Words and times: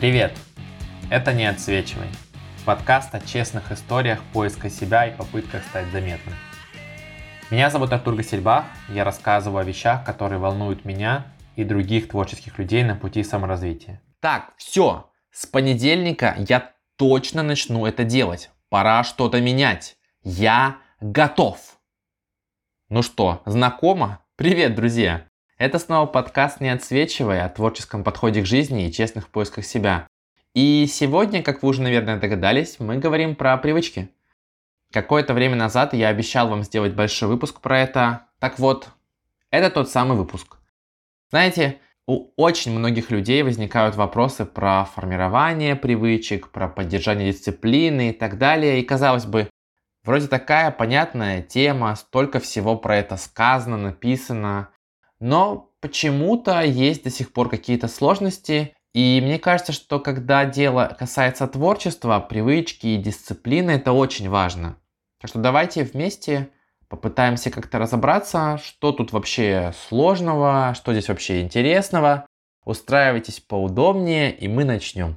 Привет! 0.00 0.32
Это 1.10 1.34
«Не 1.34 1.44
отсвечивай»– 1.44 2.08
подкаст 2.64 3.14
о 3.14 3.20
честных 3.20 3.70
историях 3.70 4.22
поиска 4.32 4.70
себя 4.70 5.06
и 5.06 5.14
попытках 5.14 5.62
стать 5.62 5.88
заметным. 5.88 6.34
Меня 7.50 7.68
зовут 7.68 7.92
Артур 7.92 8.14
Гасельбах, 8.14 8.64
я 8.88 9.04
рассказываю 9.04 9.60
о 9.60 9.64
вещах, 9.64 10.02
которые 10.06 10.38
волнуют 10.38 10.86
меня 10.86 11.26
и 11.54 11.64
других 11.64 12.08
творческих 12.08 12.58
людей 12.58 12.82
на 12.82 12.96
пути 12.96 13.22
саморазвития. 13.22 14.00
Так, 14.20 14.54
все, 14.56 15.10
с 15.32 15.44
понедельника 15.44 16.34
я 16.48 16.72
точно 16.96 17.42
начну 17.42 17.84
это 17.84 18.02
делать. 18.04 18.48
Пора 18.70 19.04
что-то 19.04 19.38
менять. 19.42 19.98
Я 20.22 20.78
готов. 21.02 21.78
Ну 22.88 23.02
что, 23.02 23.42
знакомо? 23.44 24.24
Привет, 24.36 24.74
друзья! 24.74 25.29
Это 25.60 25.78
снова 25.78 26.06
подкаст 26.06 26.62
«Не 26.62 26.70
отсвечивая» 26.70 27.44
о 27.44 27.50
творческом 27.50 28.02
подходе 28.02 28.40
к 28.40 28.46
жизни 28.46 28.88
и 28.88 28.92
честных 28.92 29.28
поисках 29.28 29.66
себя. 29.66 30.06
И 30.54 30.86
сегодня, 30.90 31.42
как 31.42 31.62
вы 31.62 31.68
уже, 31.68 31.82
наверное, 31.82 32.18
догадались, 32.18 32.80
мы 32.80 32.96
говорим 32.96 33.36
про 33.36 33.58
привычки. 33.58 34.08
Какое-то 34.90 35.34
время 35.34 35.56
назад 35.56 35.92
я 35.92 36.08
обещал 36.08 36.48
вам 36.48 36.62
сделать 36.62 36.94
большой 36.94 37.28
выпуск 37.28 37.60
про 37.60 37.78
это. 37.78 38.22
Так 38.38 38.58
вот, 38.58 38.88
это 39.50 39.68
тот 39.68 39.90
самый 39.90 40.16
выпуск. 40.16 40.56
Знаете, 41.28 41.78
у 42.06 42.30
очень 42.36 42.72
многих 42.72 43.10
людей 43.10 43.42
возникают 43.42 43.96
вопросы 43.96 44.46
про 44.46 44.86
формирование 44.86 45.76
привычек, 45.76 46.48
про 46.48 46.68
поддержание 46.68 47.32
дисциплины 47.32 48.08
и 48.08 48.12
так 48.14 48.38
далее. 48.38 48.80
И 48.80 48.82
казалось 48.82 49.26
бы, 49.26 49.50
вроде 50.04 50.26
такая 50.26 50.70
понятная 50.70 51.42
тема, 51.42 51.96
столько 51.96 52.40
всего 52.40 52.76
про 52.76 52.96
это 52.96 53.18
сказано, 53.18 53.76
написано. 53.76 54.70
Но 55.20 55.70
почему-то 55.80 56.62
есть 56.62 57.04
до 57.04 57.10
сих 57.10 57.32
пор 57.32 57.48
какие-то 57.48 57.88
сложности, 57.88 58.74
и 58.92 59.20
мне 59.22 59.38
кажется, 59.38 59.72
что 59.72 60.00
когда 60.00 60.44
дело 60.44 60.96
касается 60.98 61.46
творчества, 61.46 62.18
привычки 62.18 62.88
и 62.88 62.96
дисциплины, 62.96 63.72
это 63.72 63.92
очень 63.92 64.28
важно. 64.28 64.76
Так 65.20 65.28
что 65.28 65.38
давайте 65.38 65.84
вместе 65.84 66.48
попытаемся 66.88 67.50
как-то 67.50 67.78
разобраться, 67.78 68.58
что 68.64 68.90
тут 68.90 69.12
вообще 69.12 69.72
сложного, 69.88 70.74
что 70.74 70.92
здесь 70.92 71.08
вообще 71.08 71.42
интересного. 71.42 72.26
Устраивайтесь 72.64 73.40
поудобнее, 73.40 74.34
и 74.34 74.48
мы 74.48 74.64
начнем. 74.64 75.16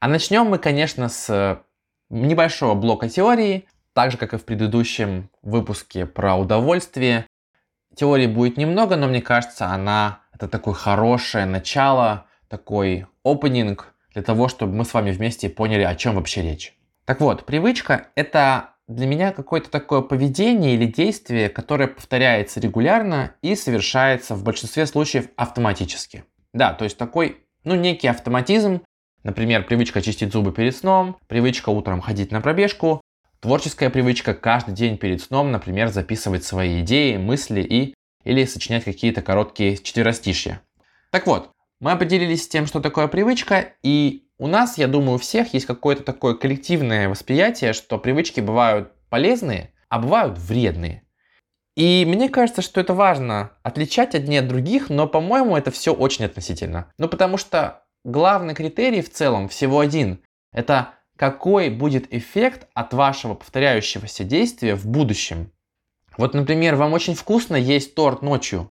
А 0.00 0.08
начнем 0.08 0.46
мы, 0.46 0.58
конечно, 0.58 1.08
с 1.08 1.62
небольшого 2.10 2.74
блока 2.74 3.08
теории, 3.08 3.66
так 3.94 4.10
же, 4.12 4.18
как 4.18 4.34
и 4.34 4.36
в 4.36 4.44
предыдущем 4.44 5.30
выпуске 5.42 6.06
про 6.06 6.36
удовольствие. 6.36 7.26
Теории 7.98 8.28
будет 8.28 8.56
немного, 8.56 8.94
но 8.94 9.08
мне 9.08 9.20
кажется, 9.20 9.66
она 9.66 10.20
это 10.32 10.46
такое 10.46 10.72
хорошее 10.72 11.46
начало, 11.46 12.26
такой 12.48 13.06
opening 13.24 13.76
для 14.14 14.22
того, 14.22 14.46
чтобы 14.46 14.74
мы 14.74 14.84
с 14.84 14.94
вами 14.94 15.10
вместе 15.10 15.48
поняли, 15.48 15.82
о 15.82 15.96
чем 15.96 16.14
вообще 16.14 16.42
речь. 16.42 16.76
Так 17.04 17.20
вот, 17.20 17.44
привычка– 17.44 18.06
это 18.14 18.70
для 18.86 19.06
меня 19.06 19.32
какое-то 19.32 19.68
такое 19.68 20.00
поведение 20.00 20.74
или 20.74 20.86
действие, 20.86 21.48
которое 21.48 21.88
повторяется 21.88 22.60
регулярно 22.60 23.34
и 23.42 23.56
совершается 23.56 24.36
в 24.36 24.44
большинстве 24.44 24.86
случаев 24.86 25.28
автоматически. 25.36 26.24
Да, 26.52 26.74
то 26.74 26.84
есть 26.84 26.98
такой, 26.98 27.38
ну, 27.64 27.74
некий 27.74 28.06
автоматизм, 28.06 28.80
например, 29.24 29.64
привычка 29.64 30.02
чистить 30.02 30.32
зубы 30.32 30.52
перед 30.52 30.76
сном, 30.76 31.16
привычка 31.26 31.70
утром 31.70 32.00
ходить 32.00 32.30
на 32.30 32.40
пробежку, 32.40 33.00
Творческая 33.40 33.88
привычка 33.88 34.34
каждый 34.34 34.74
день 34.74 34.98
перед 34.98 35.22
сном, 35.22 35.52
например, 35.52 35.88
записывать 35.88 36.42
свои 36.42 36.80
идеи, 36.80 37.16
мысли 37.16 37.60
и 37.60 37.94
или 38.24 38.44
сочинять 38.44 38.84
какие-то 38.84 39.22
короткие 39.22 39.78
четверостишья. 39.78 40.60
Так 41.12 41.26
вот, 41.26 41.52
мы 41.80 41.92
определились 41.92 42.44
с 42.44 42.48
тем, 42.48 42.66
что 42.66 42.80
такое 42.80 43.06
привычка, 43.06 43.74
и 43.84 44.24
у 44.38 44.48
нас, 44.48 44.76
я 44.76 44.88
думаю, 44.88 45.14
у 45.14 45.18
всех 45.18 45.54
есть 45.54 45.66
какое-то 45.66 46.02
такое 46.02 46.34
коллективное 46.34 47.08
восприятие, 47.08 47.72
что 47.72 47.98
привычки 47.98 48.40
бывают 48.40 48.92
полезные, 49.08 49.72
а 49.88 50.00
бывают 50.00 50.36
вредные. 50.36 51.04
И 51.76 52.04
мне 52.08 52.28
кажется, 52.28 52.60
что 52.60 52.80
это 52.80 52.92
важно 52.92 53.52
отличать 53.62 54.16
одни 54.16 54.36
от 54.38 54.48
других, 54.48 54.90
но, 54.90 55.06
по-моему, 55.06 55.56
это 55.56 55.70
все 55.70 55.94
очень 55.94 56.24
относительно. 56.24 56.92
Ну, 56.98 57.08
потому 57.08 57.36
что 57.36 57.84
главный 58.04 58.56
критерий 58.56 59.00
в 59.00 59.12
целом 59.12 59.48
всего 59.48 59.78
один. 59.78 60.20
Это 60.52 60.97
какой 61.18 61.68
будет 61.68 62.14
эффект 62.14 62.68
от 62.74 62.94
вашего 62.94 63.34
повторяющегося 63.34 64.24
действия 64.24 64.76
в 64.76 64.86
будущем. 64.86 65.52
Вот, 66.16 66.32
например, 66.32 66.76
вам 66.76 66.92
очень 66.92 67.14
вкусно 67.14 67.56
есть 67.56 67.94
торт 67.94 68.22
ночью, 68.22 68.70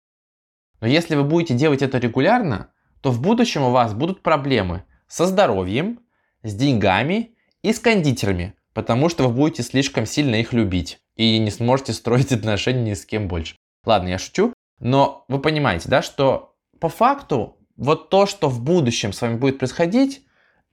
но 0.80 0.86
если 0.86 1.16
вы 1.16 1.24
будете 1.24 1.54
делать 1.54 1.82
это 1.82 1.98
регулярно, 1.98 2.70
то 3.00 3.10
в 3.10 3.20
будущем 3.20 3.62
у 3.62 3.70
вас 3.70 3.94
будут 3.94 4.22
проблемы 4.22 4.84
со 5.08 5.26
здоровьем, 5.26 6.00
с 6.42 6.54
деньгами 6.54 7.34
и 7.62 7.72
с 7.72 7.80
кондитерами, 7.80 8.54
потому 8.74 9.08
что 9.08 9.26
вы 9.26 9.34
будете 9.34 9.62
слишком 9.62 10.06
сильно 10.06 10.36
их 10.36 10.52
любить 10.52 10.98
и 11.16 11.38
не 11.38 11.50
сможете 11.50 11.92
строить 11.92 12.32
отношения 12.32 12.90
ни 12.90 12.94
с 12.94 13.04
кем 13.04 13.26
больше. 13.26 13.56
Ладно, 13.84 14.08
я 14.08 14.18
шучу, 14.18 14.52
но 14.78 15.24
вы 15.28 15.40
понимаете, 15.40 15.88
да, 15.88 16.02
что 16.02 16.54
по 16.78 16.88
факту 16.88 17.58
вот 17.76 18.10
то, 18.10 18.26
что 18.26 18.48
в 18.48 18.62
будущем 18.62 19.12
с 19.12 19.20
вами 19.20 19.36
будет 19.36 19.58
происходить, 19.58 20.25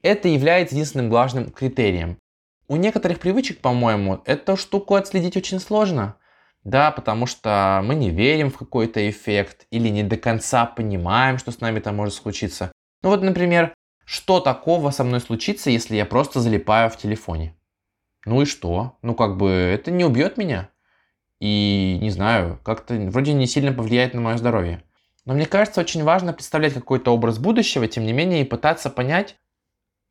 это 0.04 0.28
является 0.28 0.76
единственным 0.76 1.10
главным 1.10 1.50
критерием. 1.50 2.20
У 2.68 2.76
некоторых 2.76 3.20
привычек, 3.20 3.60
по-моему, 3.60 4.22
эту 4.26 4.56
штуку 4.56 4.96
отследить 4.96 5.36
очень 5.36 5.60
сложно. 5.60 6.18
Да, 6.64 6.92
потому 6.92 7.26
что 7.26 7.82
мы 7.84 7.96
не 7.96 8.10
верим 8.10 8.50
в 8.50 8.58
какой-то 8.58 9.10
эффект 9.10 9.66
или 9.70 9.90
не 9.90 10.04
до 10.04 10.16
конца 10.16 10.66
понимаем, 10.66 11.38
что 11.38 11.52
с 11.52 11.60
нами 11.60 11.80
там 11.80 11.98
может 11.98 12.14
случиться. 12.14 12.72
Ну 13.02 13.10
вот, 13.10 13.22
например, 13.22 13.74
что 14.06 14.40
такого 14.40 14.92
со 14.92 15.04
мной 15.04 15.20
случится, 15.20 15.70
если 15.70 15.96
я 15.96 16.06
просто 16.06 16.40
залипаю 16.40 16.90
в 16.90 16.98
телефоне? 16.98 17.58
Ну 18.26 18.42
и 18.42 18.46
что? 18.46 18.98
Ну 19.02 19.14
как 19.14 19.38
бы 19.38 19.50
это 19.50 19.92
не 19.92 20.06
убьет 20.06 20.38
меня. 20.38 20.70
И 21.40 22.00
не 22.02 22.10
знаю, 22.10 22.60
как-то 22.64 22.94
вроде 22.94 23.34
не 23.34 23.48
сильно 23.48 23.74
повлияет 23.74 24.14
на 24.14 24.22
мое 24.22 24.38
здоровье. 24.38 24.84
Но 25.26 25.34
мне 25.34 25.46
кажется, 25.46 25.82
очень 25.82 26.04
важно 26.04 26.32
представлять 26.32 26.74
какой-то 26.74 27.14
образ 27.14 27.40
будущего, 27.40 27.88
тем 27.88 28.06
не 28.06 28.14
менее, 28.14 28.42
и 28.42 28.46
пытаться 28.46 28.90
понять, 28.90 29.38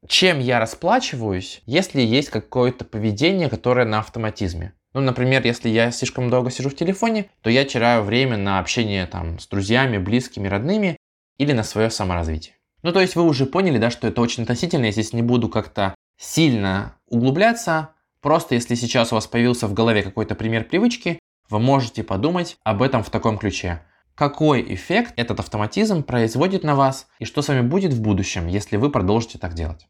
чем 0.09 0.41
я 0.41 0.59
расплачиваюсь, 0.59 1.63
если 1.67 2.01
есть 2.01 2.31
какое-то 2.31 2.85
поведение, 2.85 3.49
которое 3.49 3.87
на 3.87 4.01
автоматизме. 4.01 4.73
Ну, 4.95 5.01
например, 5.01 5.45
если 5.45 5.69
я 5.69 5.91
слишком 5.91 6.29
долго 6.29 6.51
сижу 6.51 6.69
в 6.69 6.77
телефоне, 6.77 7.31
то 7.41 7.51
я 7.51 7.65
теряю 7.65 8.03
время 8.03 8.37
на 8.37 8.59
общение 8.59 9.07
там 9.07 9.39
с 9.39 9.47
друзьями, 9.47 9.99
близкими, 9.99 10.49
родными 10.49 10.97
или 11.39 11.53
на 11.53 11.63
свое 11.63 11.91
саморазвитие. 11.91 12.57
Ну, 12.83 12.93
то 12.93 13.01
есть 13.01 13.17
вы 13.17 13.23
уже 13.23 13.47
поняли, 13.47 13.79
да, 13.79 13.91
что 13.91 14.09
это 14.09 14.21
очень 14.21 14.43
относительно, 14.43 14.87
я 14.87 14.93
здесь 14.93 15.13
не 15.13 15.23
буду 15.23 15.49
как-то 15.49 15.95
сильно 16.19 16.97
углубляться. 17.07 17.91
Просто 18.21 18.55
если 18.55 18.75
сейчас 18.75 19.13
у 19.13 19.15
вас 19.15 19.27
появился 19.27 19.67
в 19.67 19.73
голове 19.73 20.03
какой-то 20.03 20.35
пример 20.35 20.65
привычки, 20.65 21.19
вы 21.49 21.59
можете 21.59 22.03
подумать 22.03 22.57
об 22.65 22.83
этом 22.83 23.03
в 23.03 23.11
таком 23.11 23.39
ключе 23.39 23.81
какой 24.15 24.75
эффект 24.75 25.15
этот 25.17 25.41
автоматизм 25.41 26.03
производит 26.03 26.65
на 26.65 26.75
вас 26.75 27.09
и 27.19 27.25
что 27.25 27.43
с 27.43 27.49
вами 27.49 27.63
будет 27.63 27.93
в 27.93 28.01
будущем, 28.01 28.47
если 28.47 28.77
вы 28.77 28.91
продолжите 28.91 29.39
так 29.39 29.55
делать. 29.55 29.89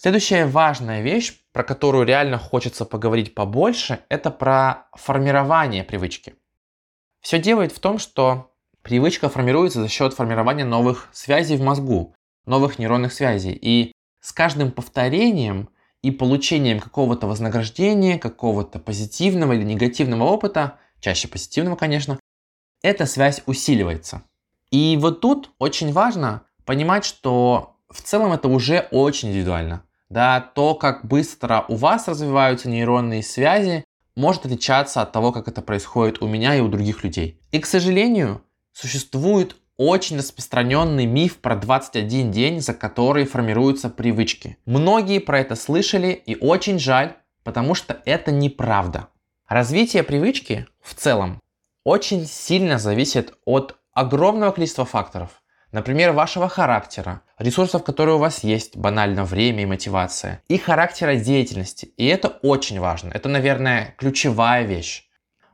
Следующая 0.00 0.46
важная 0.46 1.02
вещь, 1.02 1.34
про 1.52 1.64
которую 1.64 2.06
реально 2.06 2.38
хочется 2.38 2.84
поговорить 2.84 3.34
побольше, 3.34 3.98
это 4.08 4.30
про 4.30 4.86
формирование 4.94 5.82
привычки. 5.82 6.36
Все 7.20 7.40
делает 7.40 7.72
в 7.72 7.80
том, 7.80 7.98
что 7.98 8.54
привычка 8.82 9.28
формируется 9.28 9.80
за 9.82 9.88
счет 9.88 10.14
формирования 10.14 10.64
новых 10.64 11.08
связей 11.10 11.56
в 11.56 11.62
мозгу, 11.62 12.14
новых 12.46 12.78
нейронных 12.78 13.12
связей. 13.12 13.58
И 13.60 13.90
с 14.20 14.32
каждым 14.32 14.70
повторением 14.70 15.68
и 16.00 16.12
получением 16.12 16.78
какого-то 16.78 17.26
вознаграждения, 17.26 18.20
какого-то 18.20 18.78
позитивного 18.78 19.54
или 19.54 19.64
негативного 19.64 20.28
опыта, 20.28 20.78
чаще 21.00 21.26
позитивного, 21.26 21.74
конечно, 21.74 22.20
эта 22.82 23.04
связь 23.04 23.42
усиливается. 23.46 24.22
И 24.70 24.96
вот 25.00 25.20
тут 25.20 25.50
очень 25.58 25.92
важно 25.92 26.44
понимать, 26.64 27.04
что 27.04 27.74
в 27.90 28.00
целом 28.00 28.32
это 28.32 28.46
уже 28.46 28.86
очень 28.92 29.30
индивидуально. 29.30 29.82
Да, 30.08 30.40
то, 30.40 30.74
как 30.74 31.04
быстро 31.04 31.64
у 31.68 31.76
вас 31.76 32.08
развиваются 32.08 32.68
нейронные 32.68 33.22
связи, 33.22 33.84
может 34.16 34.46
отличаться 34.46 35.02
от 35.02 35.12
того, 35.12 35.32
как 35.32 35.48
это 35.48 35.62
происходит 35.62 36.22
у 36.22 36.26
меня 36.26 36.56
и 36.56 36.60
у 36.60 36.68
других 36.68 37.04
людей. 37.04 37.40
И, 37.52 37.58
к 37.58 37.66
сожалению, 37.66 38.42
существует 38.72 39.56
очень 39.76 40.18
распространенный 40.18 41.06
миф 41.06 41.38
про 41.38 41.54
21 41.54 42.32
день, 42.32 42.60
за 42.60 42.74
который 42.74 43.26
формируются 43.26 43.88
привычки. 43.88 44.58
Многие 44.66 45.20
про 45.20 45.38
это 45.40 45.54
слышали 45.54 46.08
и 46.12 46.36
очень 46.36 46.78
жаль, 46.78 47.16
потому 47.44 47.74
что 47.74 48.02
это 48.04 48.32
неправда. 48.32 49.08
Развитие 49.46 50.02
привычки 50.02 50.66
в 50.82 50.94
целом 50.94 51.40
очень 51.84 52.26
сильно 52.26 52.78
зависит 52.78 53.34
от 53.44 53.76
огромного 53.92 54.50
количества 54.50 54.84
факторов. 54.84 55.42
Например, 55.70 56.12
вашего 56.12 56.48
характера, 56.48 57.20
ресурсов, 57.36 57.84
которые 57.84 58.16
у 58.16 58.18
вас 58.18 58.42
есть, 58.42 58.76
банально 58.76 59.24
время 59.24 59.64
и 59.64 59.66
мотивация, 59.66 60.42
и 60.48 60.56
характера 60.56 61.16
деятельности. 61.16 61.92
И 61.98 62.06
это 62.06 62.28
очень 62.28 62.80
важно. 62.80 63.10
Это, 63.12 63.28
наверное, 63.28 63.94
ключевая 63.98 64.64
вещь. 64.64 65.04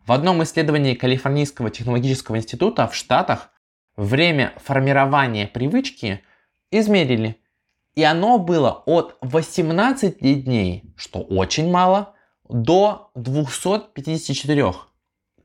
В 0.06 0.12
одном 0.12 0.42
исследовании 0.44 0.94
Калифорнийского 0.94 1.70
технологического 1.70 2.36
института 2.36 2.86
в 2.86 2.94
Штатах 2.94 3.50
время 3.96 4.52
формирования 4.62 5.48
привычки 5.48 6.22
измерили, 6.70 7.40
И 7.94 8.02
оно 8.02 8.38
было 8.38 8.82
от 8.86 9.16
18 9.20 10.18
дней, 10.44 10.94
что 10.96 11.20
очень 11.20 11.70
мало, 11.70 12.14
до 12.48 13.10
254. 13.14 14.74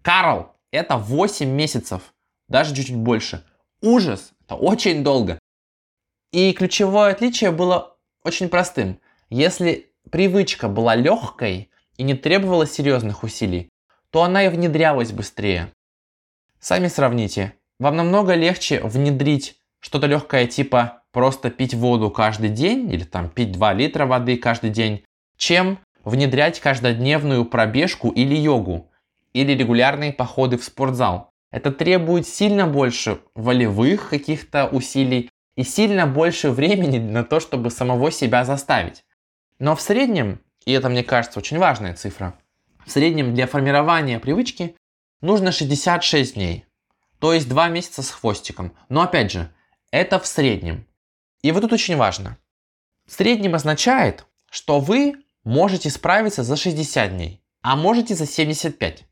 Карл, 0.01 0.55
это 0.71 0.97
8 0.97 1.47
месяцев, 1.47 2.13
даже 2.47 2.75
чуть-чуть 2.75 2.95
больше. 2.95 3.45
Ужас, 3.81 4.33
это 4.49 4.55
очень 4.55 5.03
долго. 5.03 5.37
И 6.31 6.53
ключевое 6.53 7.11
отличие 7.11 7.51
было 7.51 7.97
очень 8.23 8.49
простым. 8.49 8.99
Если 9.29 9.91
привычка 10.09 10.67
была 10.67 10.95
легкой 10.95 11.69
и 11.97 12.03
не 12.03 12.15
требовала 12.15 12.65
серьезных 12.65 13.23
усилий, 13.23 13.69
то 14.09 14.23
она 14.23 14.45
и 14.45 14.49
внедрялась 14.49 15.11
быстрее. 15.11 15.71
Сами 16.59 16.87
сравните. 16.87 17.53
Вам 17.79 17.95
намного 17.95 18.33
легче 18.33 18.81
внедрить 18.81 19.55
что-то 19.79 20.07
легкое 20.07 20.47
типа 20.47 21.03
просто 21.11 21.51
пить 21.51 21.75
воду 21.75 22.09
каждый 22.09 22.49
день 22.49 22.91
или 22.91 23.03
там 23.03 23.29
пить 23.29 23.51
2 23.51 23.73
литра 23.73 24.07
воды 24.07 24.35
каждый 24.37 24.71
день, 24.71 25.03
чем 25.37 25.77
внедрять 26.03 26.59
каждодневную 26.59 27.45
пробежку 27.45 28.09
или 28.09 28.35
йогу, 28.35 28.89
или 29.33 29.53
регулярные 29.53 30.11
походы 30.11 30.57
в 30.57 30.63
спортзал. 30.63 31.28
Это 31.51 31.71
требует 31.71 32.27
сильно 32.27 32.67
больше 32.67 33.19
волевых 33.35 34.09
каких-то 34.09 34.67
усилий 34.67 35.29
и 35.55 35.63
сильно 35.63 36.05
больше 36.05 36.51
времени 36.51 36.99
на 36.99 37.23
то, 37.23 37.39
чтобы 37.39 37.71
самого 37.71 38.11
себя 38.11 38.45
заставить. 38.45 39.03
Но 39.57 39.75
в 39.75 39.81
среднем, 39.81 40.41
и 40.65 40.71
это 40.71 40.89
мне 40.89 41.03
кажется 41.03 41.39
очень 41.39 41.57
важная 41.57 41.95
цифра, 41.95 42.37
в 42.85 42.91
среднем 42.91 43.33
для 43.33 43.45
формирования 43.45 44.19
привычки 44.19 44.75
нужно 45.21 45.51
66 45.51 46.35
дней. 46.35 46.65
То 47.19 47.33
есть 47.33 47.49
2 47.49 47.67
месяца 47.69 48.01
с 48.01 48.09
хвостиком. 48.09 48.73
Но 48.87 49.01
опять 49.01 49.31
же, 49.31 49.51
это 49.91 50.19
в 50.19 50.25
среднем. 50.25 50.85
И 51.41 51.51
вот 51.51 51.61
тут 51.61 51.73
очень 51.73 51.97
важно. 51.97 52.37
В 53.05 53.11
среднем 53.11 53.55
означает, 53.55 54.25
что 54.49 54.79
вы 54.79 55.15
можете 55.43 55.89
справиться 55.89 56.43
за 56.43 56.55
60 56.55 57.11
дней, 57.11 57.43
а 57.61 57.75
можете 57.75 58.15
за 58.15 58.25
75. 58.25 59.05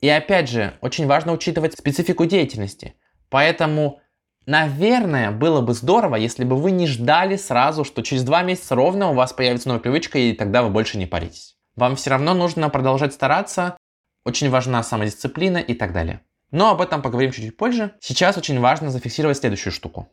И 0.00 0.08
опять 0.08 0.48
же, 0.48 0.74
очень 0.80 1.06
важно 1.06 1.32
учитывать 1.32 1.74
специфику 1.78 2.24
деятельности. 2.24 2.94
Поэтому, 3.28 4.00
наверное, 4.46 5.30
было 5.30 5.60
бы 5.60 5.74
здорово, 5.74 6.16
если 6.16 6.44
бы 6.44 6.56
вы 6.56 6.70
не 6.70 6.86
ждали 6.86 7.36
сразу, 7.36 7.84
что 7.84 8.02
через 8.02 8.24
2 8.24 8.42
месяца 8.42 8.74
ровно 8.74 9.10
у 9.10 9.14
вас 9.14 9.34
появится 9.34 9.68
новая 9.68 9.82
привычка, 9.82 10.18
и 10.18 10.32
тогда 10.32 10.62
вы 10.62 10.70
больше 10.70 10.96
не 10.96 11.06
паритесь. 11.06 11.56
Вам 11.76 11.96
все 11.96 12.10
равно 12.10 12.32
нужно 12.32 12.70
продолжать 12.70 13.12
стараться, 13.12 13.76
очень 14.24 14.48
важна 14.48 14.82
самодисциплина 14.82 15.58
и 15.58 15.74
так 15.74 15.92
далее. 15.92 16.22
Но 16.50 16.70
об 16.70 16.80
этом 16.80 17.02
поговорим 17.02 17.30
чуть-чуть 17.30 17.56
позже. 17.56 17.92
Сейчас 18.00 18.36
очень 18.38 18.58
важно 18.58 18.90
зафиксировать 18.90 19.36
следующую 19.36 19.72
штуку. 19.72 20.08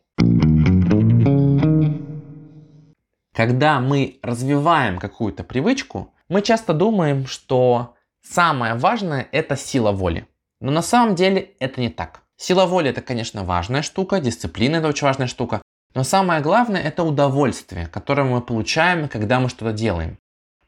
Когда 3.34 3.80
мы 3.80 4.18
развиваем 4.22 4.98
какую-то 4.98 5.44
привычку, 5.44 6.12
мы 6.28 6.42
часто 6.42 6.74
думаем, 6.74 7.26
что 7.26 7.94
самое 8.28 8.74
важное 8.74 9.28
это 9.32 9.56
сила 9.56 9.92
воли. 9.92 10.26
Но 10.60 10.70
на 10.70 10.82
самом 10.82 11.14
деле 11.14 11.52
это 11.60 11.80
не 11.80 11.88
так. 11.88 12.22
Сила 12.36 12.66
воли 12.66 12.90
это, 12.90 13.00
конечно, 13.00 13.44
важная 13.44 13.82
штука, 13.82 14.20
дисциплина 14.20 14.76
это 14.76 14.88
очень 14.88 15.06
важная 15.06 15.26
штука, 15.26 15.62
но 15.94 16.04
самое 16.04 16.40
главное 16.40 16.80
это 16.80 17.02
удовольствие, 17.02 17.86
которое 17.86 18.24
мы 18.24 18.40
получаем, 18.40 19.08
когда 19.08 19.40
мы 19.40 19.48
что-то 19.48 19.72
делаем. 19.72 20.18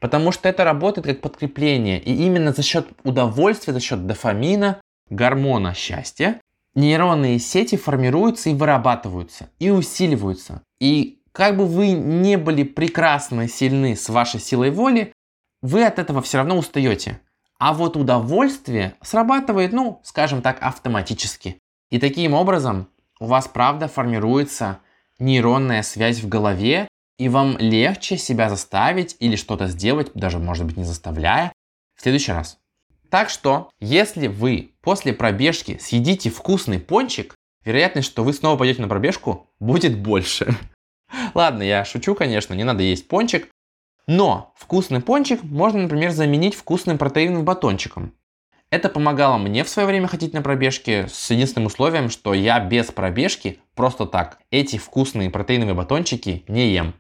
Потому 0.01 0.33
что 0.33 0.49
это 0.49 0.65
работает 0.65 1.07
как 1.07 1.21
подкрепление. 1.21 2.01
И 2.01 2.25
именно 2.25 2.53
за 2.53 2.62
счет 2.62 2.89
удовольствия, 3.05 3.75
за 3.75 3.81
счет 3.81 4.07
дофамина 4.07 4.81
гормона 5.11 5.75
счастья, 5.75 6.41
нейронные 6.75 7.39
сети 7.39 7.77
формируются 7.77 8.49
и 8.51 8.55
вырабатываются, 8.55 9.51
и 9.59 9.71
усиливаются. 9.71 10.62
И 10.81 11.21
как 11.33 11.57
бы 11.57 11.67
вы 11.67 11.91
не 11.91 12.37
были 12.39 12.62
прекрасно 12.62 13.47
сильны 13.49 13.95
с 13.95 14.09
вашей 14.09 14.41
силой 14.41 14.71
воли, 14.71 15.12
вы 15.62 15.85
от 15.85 15.99
этого 15.99 16.23
все 16.23 16.39
равно 16.39 16.57
устаете. 16.57 17.21
А 17.61 17.75
вот 17.75 17.95
удовольствие 17.95 18.95
срабатывает, 19.03 19.75
ну, 19.75 20.01
скажем 20.03 20.41
так, 20.41 20.62
автоматически. 20.62 21.59
И 21.91 21.99
таким 21.99 22.33
образом 22.33 22.89
у 23.21 23.27
вас, 23.27 23.49
правда, 23.49 23.87
формируется 23.87 24.79
нейронная 25.19 25.83
связь 25.83 26.21
в 26.21 26.29
голове, 26.29 26.89
и 27.19 27.29
вам 27.29 27.59
легче 27.59 28.17
себя 28.17 28.49
заставить 28.49 29.15
или 29.21 29.37
что-то 29.37 29.67
сделать, 29.67 30.11
даже, 30.15 30.39
может 30.39 30.65
быть, 30.65 30.79
не 30.79 30.85
заставляя, 30.85 31.53
в 31.97 32.03
следующий 32.03 32.33
раз. 32.33 32.59
Так 33.11 33.29
что, 33.29 33.69
если 33.79 34.27
вы 34.27 34.73
после 34.81 35.12
пробежки 35.12 35.77
съедите 35.79 36.31
вкусный 36.31 36.79
пончик, 36.79 37.35
вероятность, 37.62 38.09
что 38.09 38.25
вы 38.25 38.33
снова 38.33 38.57
пойдете 38.57 38.81
на 38.81 38.89
пробежку, 38.89 39.51
будет 39.61 39.99
больше. 39.99 40.57
Ладно, 41.35 41.62
я 41.62 41.85
шучу, 41.85 42.15
конечно, 42.15 42.55
не 42.55 42.65
надо 42.65 42.83
есть 42.83 43.07
пончик. 43.07 43.49
Но 44.12 44.53
вкусный 44.57 45.01
пончик 45.01 45.45
можно, 45.45 45.83
например, 45.83 46.11
заменить 46.11 46.57
вкусным 46.57 46.99
протеиновым 46.99 47.45
батончиком. 47.45 48.12
Это 48.69 48.89
помогало 48.89 49.39
мне 49.39 49.62
в 49.62 49.69
свое 49.69 49.87
время 49.87 50.09
ходить 50.09 50.33
на 50.33 50.43
пробежки 50.43 51.07
с 51.09 51.31
единственным 51.31 51.67
условием, 51.67 52.11
что 52.11 52.35
я 52.35 52.59
без 52.59 52.87
пробежки 52.87 53.61
просто 53.77 54.07
так 54.07 54.41
эти 54.51 54.79
вкусные 54.79 55.31
протеиновые 55.31 55.77
батончики 55.77 56.45
не 56.49 56.73
ем. 56.73 56.95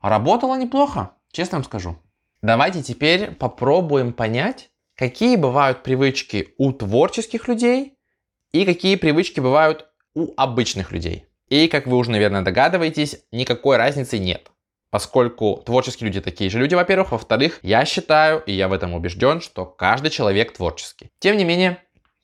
Работало 0.00 0.56
неплохо, 0.58 1.10
честно 1.32 1.58
вам 1.58 1.64
скажу. 1.64 1.98
Давайте 2.40 2.82
теперь 2.82 3.32
попробуем 3.32 4.14
понять, 4.14 4.70
какие 4.96 5.36
бывают 5.36 5.82
привычки 5.82 6.54
у 6.56 6.72
творческих 6.72 7.46
людей 7.46 7.98
и 8.52 8.64
какие 8.64 8.96
привычки 8.96 9.38
бывают 9.38 9.84
у 10.14 10.32
обычных 10.38 10.92
людей. 10.92 11.26
И, 11.50 11.68
как 11.68 11.86
вы 11.86 11.98
уже, 11.98 12.10
наверное, 12.10 12.40
догадываетесь, 12.40 13.20
никакой 13.32 13.76
разницы 13.76 14.18
нет. 14.18 14.50
Поскольку 14.94 15.60
творческие 15.66 16.06
люди 16.06 16.20
такие 16.20 16.48
же 16.48 16.60
люди, 16.60 16.76
во-первых. 16.76 17.10
Во-вторых, 17.10 17.58
я 17.62 17.84
считаю, 17.84 18.40
и 18.44 18.52
я 18.52 18.68
в 18.68 18.72
этом 18.72 18.94
убежден, 18.94 19.40
что 19.40 19.66
каждый 19.66 20.10
человек 20.10 20.52
творческий. 20.52 21.10
Тем 21.18 21.36
не 21.36 21.42
менее, 21.42 21.78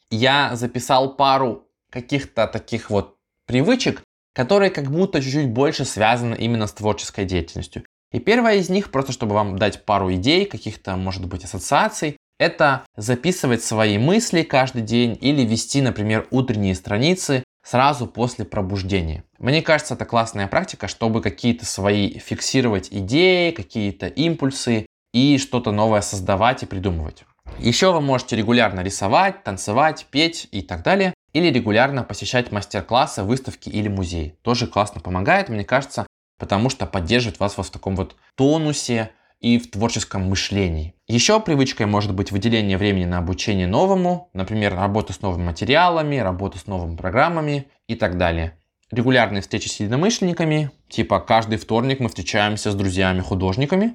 я 0.09 0.55
записал 0.55 1.17
пару 1.17 1.67
каких-то 1.91 2.47
таких 2.47 2.89
вот 2.89 3.17
привычек, 3.45 4.03
которые 4.33 4.71
как 4.71 4.89
будто 4.89 5.21
чуть-чуть 5.21 5.49
больше 5.49 5.85
связаны 5.85 6.37
именно 6.37 6.69
с 6.69 6.73
творческой 6.73 7.25
деятельностью. 7.25 7.83
И 8.13 8.21
первая 8.21 8.59
из 8.59 8.69
них, 8.69 8.93
просто 8.93 9.11
чтобы 9.11 9.35
вам 9.35 9.59
дать 9.59 9.85
пару 9.85 10.15
идей, 10.15 10.45
каких-то, 10.45 10.95
может 10.95 11.27
быть, 11.27 11.43
ассоциаций, 11.43 12.19
это 12.39 12.85
записывать 12.97 13.65
свои 13.65 13.99
мысли 13.99 14.43
каждый 14.43 14.83
день 14.83 15.19
или 15.21 15.43
вести, 15.43 15.83
например, 15.83 16.29
утренние 16.31 16.77
страницы 16.77 17.43
сразу 17.71 18.09
после 18.09 18.45
пробуждения. 18.45 19.23
Мне 19.39 19.63
кажется, 19.63 19.95
это 19.95 20.05
классная 20.05 20.49
практика, 20.49 20.89
чтобы 20.89 21.23
какие-то 21.23 21.65
свои 21.65 22.19
фиксировать 22.19 22.89
идеи, 22.91 23.53
какие-то 23.53 24.09
импульсы 24.09 24.87
и 25.15 25.39
что-то 25.39 25.71
новое 25.71 26.01
создавать 26.01 26.65
и 26.65 26.67
придумывать. 26.67 27.23
Еще 27.59 27.93
вы 27.93 28.01
можете 28.01 28.35
регулярно 28.35 28.81
рисовать, 28.81 29.45
танцевать, 29.45 30.07
петь 30.11 30.49
и 30.51 30.63
так 30.63 30.83
далее. 30.83 31.15
Или 31.33 31.47
регулярно 31.47 32.03
посещать 32.03 32.51
мастер-классы, 32.51 33.23
выставки 33.23 33.69
или 33.69 33.87
музеи. 33.87 34.35
Тоже 34.43 34.67
классно 34.67 35.01
помогает, 35.01 35.49
мне 35.49 35.65
кажется, 35.65 36.09
потому 36.41 36.71
что 36.71 36.87
поддерживает 36.87 37.39
вас 37.39 37.57
в 37.57 37.71
таком 37.71 37.95
вот 37.95 38.17
тонусе, 38.35 39.13
и 39.41 39.59
в 39.59 39.71
творческом 39.71 40.29
мышлении. 40.29 40.95
Еще 41.09 41.41
привычкой 41.41 41.87
может 41.87 42.15
быть 42.15 42.31
выделение 42.31 42.77
времени 42.77 43.05
на 43.05 43.19
обучение 43.19 43.67
новому, 43.67 44.31
например, 44.33 44.75
работа 44.75 45.13
с 45.13 45.23
новыми 45.23 45.45
материалами, 45.45 46.17
работа 46.17 46.59
с 46.59 46.67
новыми 46.67 46.97
программами 46.97 47.67
и 47.89 47.95
так 47.95 48.19
далее. 48.19 48.57
Регулярные 48.91 49.41
встречи 49.41 49.69
с 49.69 49.81
единомышленниками, 49.81 50.71
типа 50.89 51.21
каждый 51.21 51.59
вторник 51.59 52.01
мы 52.01 52.09
встречаемся 52.09 52.71
с 52.71 52.75
друзьями-художниками, 52.75 53.95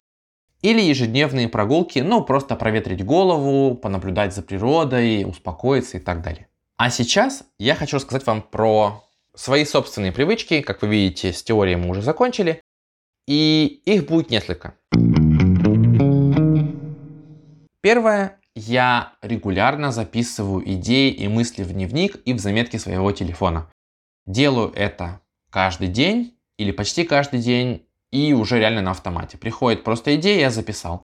или 0.62 0.82
ежедневные 0.82 1.48
прогулки, 1.48 2.00
ну 2.00 2.24
просто 2.24 2.56
проветрить 2.56 3.06
голову, 3.06 3.76
понаблюдать 3.76 4.34
за 4.34 4.42
природой, 4.42 5.24
успокоиться 5.24 5.98
и 5.98 6.00
так 6.00 6.24
далее. 6.24 6.48
А 6.78 6.90
сейчас 6.90 7.44
я 7.60 7.76
хочу 7.76 7.98
рассказать 7.98 8.26
вам 8.26 8.42
про 8.42 9.04
свои 9.36 9.64
собственные 9.64 10.12
привычки. 10.12 10.62
Как 10.62 10.82
вы 10.82 10.90
видите, 10.90 11.34
с 11.34 11.44
теорией 11.44 11.76
мы 11.76 11.90
уже 11.90 12.02
закончили. 12.02 12.62
И 13.28 13.82
их 13.86 14.08
будет 14.08 14.30
несколько. 14.30 14.76
Первое. 17.86 18.40
Я 18.56 19.14
регулярно 19.22 19.92
записываю 19.92 20.68
идеи 20.72 21.12
и 21.12 21.28
мысли 21.28 21.62
в 21.62 21.72
дневник 21.72 22.16
и 22.26 22.34
в 22.34 22.40
заметки 22.40 22.78
своего 22.78 23.12
телефона. 23.12 23.70
Делаю 24.26 24.74
это 24.74 25.22
каждый 25.52 25.90
день 25.90 26.36
или 26.58 26.72
почти 26.72 27.04
каждый 27.04 27.42
день 27.42 27.86
и 28.10 28.34
уже 28.34 28.58
реально 28.58 28.82
на 28.82 28.90
автомате. 28.90 29.38
Приходит 29.38 29.84
просто 29.84 30.16
идея, 30.16 30.40
я 30.40 30.50
записал. 30.50 31.04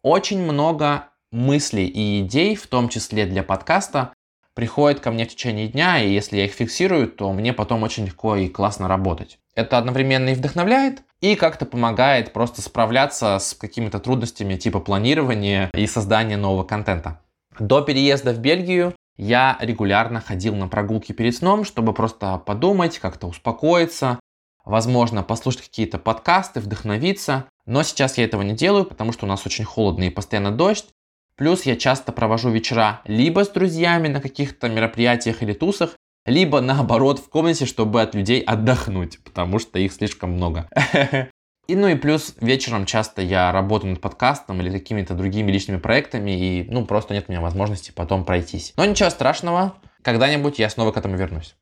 Очень 0.00 0.40
много 0.42 1.10
мыслей 1.30 1.86
и 1.86 2.22
идей, 2.22 2.56
в 2.56 2.66
том 2.66 2.88
числе 2.88 3.26
для 3.26 3.42
подкаста, 3.42 4.14
приходят 4.54 5.00
ко 5.00 5.10
мне 5.10 5.26
в 5.26 5.28
течение 5.28 5.68
дня, 5.68 6.02
и 6.02 6.10
если 6.10 6.38
я 6.38 6.46
их 6.46 6.52
фиксирую, 6.52 7.08
то 7.08 7.30
мне 7.34 7.52
потом 7.52 7.82
очень 7.82 8.06
легко 8.06 8.36
и 8.36 8.48
классно 8.48 8.88
работать. 8.88 9.38
Это 9.54 9.76
одновременно 9.76 10.30
и 10.30 10.34
вдохновляет, 10.34 11.02
и 11.20 11.36
как-то 11.36 11.66
помогает 11.66 12.32
просто 12.32 12.62
справляться 12.62 13.38
с 13.38 13.54
какими-то 13.54 13.98
трудностями 13.98 14.56
типа 14.56 14.80
планирования 14.80 15.70
и 15.74 15.86
создания 15.86 16.36
нового 16.36 16.64
контента. 16.64 17.20
До 17.58 17.82
переезда 17.82 18.32
в 18.32 18.38
Бельгию 18.38 18.94
я 19.16 19.58
регулярно 19.60 20.20
ходил 20.20 20.54
на 20.54 20.68
прогулки 20.68 21.12
перед 21.12 21.36
сном, 21.36 21.64
чтобы 21.64 21.92
просто 21.92 22.38
подумать, 22.38 22.98
как-то 22.98 23.26
успокоиться, 23.26 24.18
возможно, 24.64 25.22
послушать 25.22 25.62
какие-то 25.62 25.98
подкасты, 25.98 26.60
вдохновиться. 26.60 27.44
Но 27.66 27.82
сейчас 27.82 28.16
я 28.18 28.24
этого 28.24 28.42
не 28.42 28.54
делаю, 28.54 28.84
потому 28.86 29.12
что 29.12 29.26
у 29.26 29.28
нас 29.28 29.44
очень 29.44 29.64
холодно 29.64 30.04
и 30.04 30.10
постоянно 30.10 30.50
дождь. 30.50 30.88
Плюс 31.36 31.62
я 31.64 31.76
часто 31.76 32.12
провожу 32.12 32.50
вечера 32.50 33.00
либо 33.04 33.44
с 33.44 33.48
друзьями 33.48 34.08
на 34.08 34.20
каких-то 34.20 34.68
мероприятиях 34.68 35.42
или 35.42 35.52
тусах, 35.52 35.96
либо 36.26 36.60
наоборот 36.60 37.18
в 37.18 37.28
комнате, 37.28 37.66
чтобы 37.66 38.00
от 38.02 38.14
людей 38.14 38.40
отдохнуть, 38.40 39.22
потому 39.24 39.58
что 39.58 39.78
их 39.78 39.92
слишком 39.92 40.32
много. 40.32 40.68
И 41.68 41.76
ну 41.76 41.86
и 41.86 41.94
плюс 41.94 42.34
вечером 42.40 42.86
часто 42.86 43.22
я 43.22 43.52
работаю 43.52 43.92
над 43.92 44.00
подкастом 44.00 44.60
или 44.60 44.68
какими-то 44.68 45.14
другими 45.14 45.52
личными 45.52 45.78
проектами, 45.78 46.32
и 46.32 46.66
ну 46.68 46.84
просто 46.84 47.14
нет 47.14 47.26
у 47.28 47.32
меня 47.32 47.40
возможности 47.40 47.92
потом 47.92 48.24
пройтись. 48.24 48.72
Но 48.76 48.84
ничего 48.84 49.10
страшного, 49.10 49.76
когда-нибудь 50.02 50.58
я 50.58 50.68
снова 50.68 50.90
к 50.90 50.96
этому 50.96 51.16
вернусь. 51.16 51.54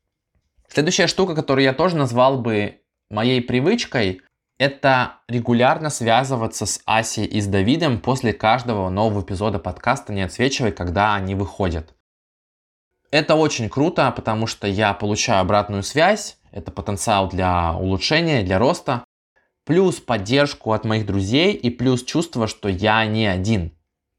Следующая 0.67 1.05
штука, 1.05 1.35
которую 1.35 1.63
я 1.63 1.73
тоже 1.73 1.97
назвал 1.97 2.39
бы 2.39 2.81
моей 3.11 3.41
привычкой, 3.41 4.21
это 4.57 5.17
регулярно 5.27 5.89
связываться 5.89 6.65
с 6.65 6.81
Асей 6.85 7.25
и 7.25 7.39
с 7.39 7.47
Давидом 7.47 7.99
после 7.99 8.33
каждого 8.33 8.89
нового 8.89 9.21
эпизода 9.21 9.59
подкаста 9.59 10.13
«Не 10.13 10.23
отсвечивай», 10.23 10.71
когда 10.71 11.13
они 11.13 11.35
выходят. 11.35 11.93
Это 13.11 13.35
очень 13.35 13.69
круто, 13.69 14.09
потому 14.11 14.47
что 14.47 14.67
я 14.67 14.93
получаю 14.93 15.41
обратную 15.41 15.83
связь, 15.83 16.37
это 16.51 16.71
потенциал 16.71 17.27
для 17.27 17.73
улучшения, 17.73 18.41
для 18.41 18.57
роста, 18.57 19.03
плюс 19.65 19.99
поддержку 19.99 20.71
от 20.71 20.85
моих 20.85 21.05
друзей 21.05 21.53
и 21.53 21.69
плюс 21.69 22.03
чувство, 22.03 22.47
что 22.47 22.69
я 22.69 23.05
не 23.05 23.27
один. 23.27 23.73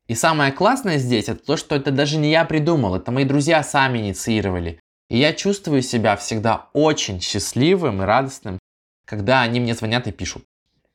И 0.09 0.15
самое 0.15 0.53
классное 0.53 0.99
здесь, 0.99 1.29
это 1.29 1.43
то, 1.43 1.57
что 1.57 1.75
это 1.75 1.91
даже 1.91 2.19
не 2.19 2.31
я 2.31 2.45
придумал, 2.45 2.95
это 2.95 3.11
мои 3.11 3.25
друзья 3.25 3.63
сами 3.63 3.99
инициировали. 3.99 4.79
И 5.09 5.19
я 5.19 5.33
чувствую 5.33 5.83
себя 5.83 6.17
всегда 6.17 6.69
очень 6.75 7.21
счастливым 7.21 8.03
и 8.03 8.05
радостным, 8.05 8.59
когда 9.07 9.41
они 9.41 9.59
мне 9.61 9.75
звонят 9.75 10.07
и 10.07 10.13
пишут. 10.13 10.45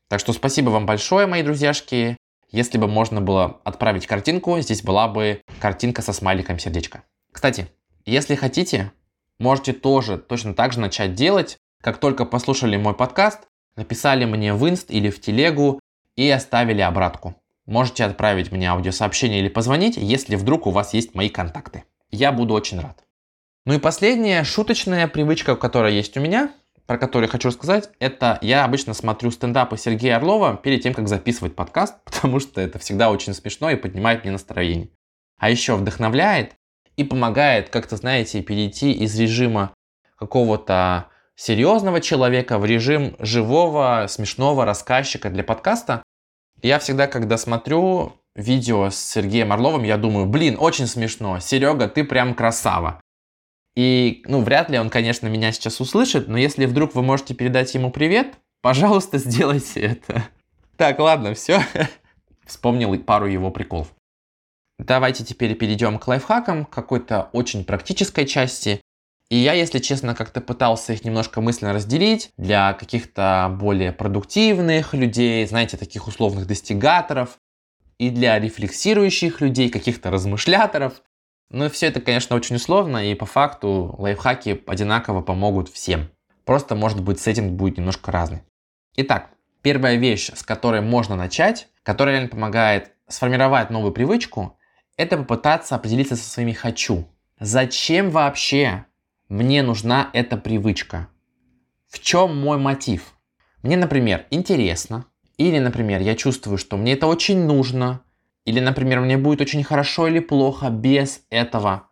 Так 0.08 0.20
что 0.20 0.34
спасибо 0.34 0.70
вам 0.70 0.86
большое, 0.86 1.26
мои 1.26 1.42
друзьяшки. 1.42 2.16
Если 2.52 2.78
бы 2.78 2.88
можно 2.88 3.22
было 3.22 3.60
отправить 3.64 4.08
картинку, 4.08 4.60
здесь 4.60 4.82
была 4.82 5.08
бы 5.08 5.42
картинка 5.60 6.02
со 6.02 6.14
смайликом 6.14 6.60
сердечко. 6.60 7.04
Кстати, 7.32 7.68
если 8.08 8.36
хотите, 8.36 8.92
можете 9.40 9.74
тоже 9.74 10.18
точно 10.18 10.54
так 10.54 10.74
же 10.74 10.80
начать 10.80 11.14
делать, 11.14 11.58
как 11.82 12.00
только 12.00 12.26
послушали 12.26 12.78
мой 12.78 12.94
подкаст, 12.94 13.48
написали 13.76 14.26
мне 14.26 14.54
в 14.54 14.68
инст 14.68 14.90
или 14.90 15.10
в 15.10 15.22
телегу 15.22 15.80
и 16.16 16.30
оставили 16.30 16.82
обратку. 16.82 17.36
Можете 17.66 18.06
отправить 18.06 18.52
мне 18.52 18.70
аудиосообщение 18.70 19.40
или 19.40 19.50
позвонить, 19.50 19.98
если 19.98 20.36
вдруг 20.36 20.68
у 20.68 20.72
вас 20.72 20.94
есть 20.94 21.16
мои 21.16 21.30
контакты. 21.30 21.84
Я 22.10 22.32
буду 22.32 22.54
очень 22.54 22.80
рад. 22.80 23.04
Ну 23.66 23.74
и 23.74 23.80
последняя 23.80 24.46
шуточная 24.46 25.08
привычка, 25.10 25.58
которая 25.58 25.92
есть 25.92 26.16
у 26.16 26.22
меня, 26.22 26.54
про 26.86 26.98
которую 26.98 27.30
хочу 27.30 27.50
рассказать, 27.50 27.90
это 28.00 28.40
я 28.42 28.64
обычно 28.64 28.94
смотрю 28.94 29.30
стендапы 29.30 29.78
Сергея 29.78 30.16
Орлова 30.16 30.56
перед 30.56 30.82
тем, 30.82 30.94
как 30.94 31.10
записывать 31.10 31.56
подкаст, 31.56 31.96
потому 32.06 32.40
что 32.40 32.62
это 32.62 32.80
всегда 32.80 33.12
очень 33.12 33.34
смешно 33.34 33.70
и 33.70 33.76
поднимает 33.76 34.24
мне 34.24 34.32
настроение. 34.32 34.90
А 35.38 35.50
еще 35.50 35.76
вдохновляет 35.76 36.56
и 36.98 37.04
помогает 37.04 37.70
как-то, 37.70 37.96
знаете, 37.96 38.42
перейти 38.42 38.92
из 38.92 39.18
режима 39.18 39.74
какого-то 40.18 41.08
серьезного 41.36 42.02
человека 42.02 42.58
в 42.58 42.66
режим 42.66 43.16
живого, 43.20 44.08
смешного 44.10 44.66
рассказчика 44.66 45.30
для 45.30 45.44
подкаста. 45.44 46.04
Я 46.62 46.80
всегда, 46.80 47.08
когда 47.08 47.38
смотрю 47.38 48.14
видео 48.36 48.90
с 48.90 48.98
Сергеем 48.98 49.54
Орловым, 49.54 49.84
я 49.84 49.98
думаю, 49.98 50.26
блин, 50.26 50.58
очень 50.60 50.88
смешно. 50.88 51.40
Серега, 51.40 51.88
ты 51.88 52.04
прям 52.04 52.34
красава. 52.34 53.00
И, 53.76 54.24
ну, 54.26 54.42
вряд 54.42 54.72
ли 54.72 54.80
он, 54.80 54.90
конечно, 54.90 55.28
меня 55.28 55.52
сейчас 55.52 55.80
услышит, 55.80 56.28
но 56.28 56.38
если 56.38 56.66
вдруг 56.66 56.96
вы 56.96 57.04
можете 57.04 57.36
передать 57.36 57.76
ему 57.76 57.92
привет, 57.92 58.34
пожалуйста, 58.62 59.18
сделайте 59.20 59.82
это. 59.82 60.24
Так, 60.78 60.98
ладно, 60.98 61.36
все. 61.36 61.62
Вспомнил 62.48 62.98
пару 63.00 63.28
его 63.28 63.52
приколов. 63.52 63.88
Давайте 64.88 65.26
теперь 65.26 65.54
перейдем 65.54 66.00
к 66.00 66.08
лайфхакам, 66.08 66.64
какой-то 66.64 67.28
очень 67.34 67.66
практической 67.66 68.26
части. 68.26 68.80
И 69.30 69.36
я, 69.36 69.52
если 69.52 69.80
честно, 69.80 70.16
как-то 70.16 70.40
пытался 70.40 70.94
их 70.94 71.04
немножко 71.04 71.42
мысленно 71.42 71.74
разделить 71.74 72.32
для 72.38 72.72
каких-то 72.72 73.54
более 73.60 73.92
продуктивных 73.92 74.94
людей, 74.94 75.46
знаете, 75.46 75.76
таких 75.76 76.08
условных 76.08 76.48
достигаторов, 76.48 77.38
и 77.98 78.12
для 78.12 78.40
рефлексирующих 78.40 79.42
людей, 79.42 79.70
каких-то 79.70 80.10
размышляторов. 80.10 81.02
Но 81.50 81.70
все 81.70 81.88
это, 81.88 82.00
конечно, 82.00 82.38
очень 82.38 82.56
условно, 82.56 83.12
и 83.12 83.14
по 83.14 83.26
факту 83.26 83.94
лайфхаки 83.98 84.64
одинаково 84.68 85.22
помогут 85.22 85.68
всем. 85.68 86.10
Просто, 86.46 86.76
может 86.76 87.02
быть, 87.02 87.20
сеттинг 87.20 87.52
будет 87.52 87.78
немножко 87.78 88.14
разный. 88.14 88.44
Итак, 88.96 89.32
первая 89.62 89.98
вещь, 89.98 90.32
с 90.34 90.44
которой 90.44 90.80
можно 90.80 91.18
начать, 91.18 91.68
которая 91.84 92.16
реально 92.16 92.30
помогает 92.30 92.94
сформировать 93.10 93.70
новую 93.70 93.92
привычку, 93.92 94.54
это 94.98 95.18
попытаться 95.18 95.76
определиться 95.76 96.16
со 96.16 96.30
своими 96.30 96.52
«хочу». 96.52 97.08
Зачем 97.40 98.10
вообще 98.10 98.86
мне 99.30 99.62
нужна 99.62 100.10
эта 100.14 100.38
привычка? 100.38 101.08
В 101.88 102.00
чем 102.00 102.36
мой 102.36 102.58
мотив? 102.58 103.14
Мне, 103.62 103.78
например, 103.78 104.26
интересно, 104.32 105.06
или, 105.38 105.60
например, 105.60 106.02
я 106.02 106.16
чувствую, 106.16 106.58
что 106.58 106.78
мне 106.78 106.94
это 106.94 107.06
очень 107.06 107.46
нужно, 107.46 108.02
или, 108.46 108.60
например, 108.60 109.02
мне 109.02 109.18
будет 109.18 109.40
очень 109.42 109.64
хорошо 109.64 110.08
или 110.08 110.20
плохо 110.20 110.70
без 110.70 111.22
этого, 111.30 111.90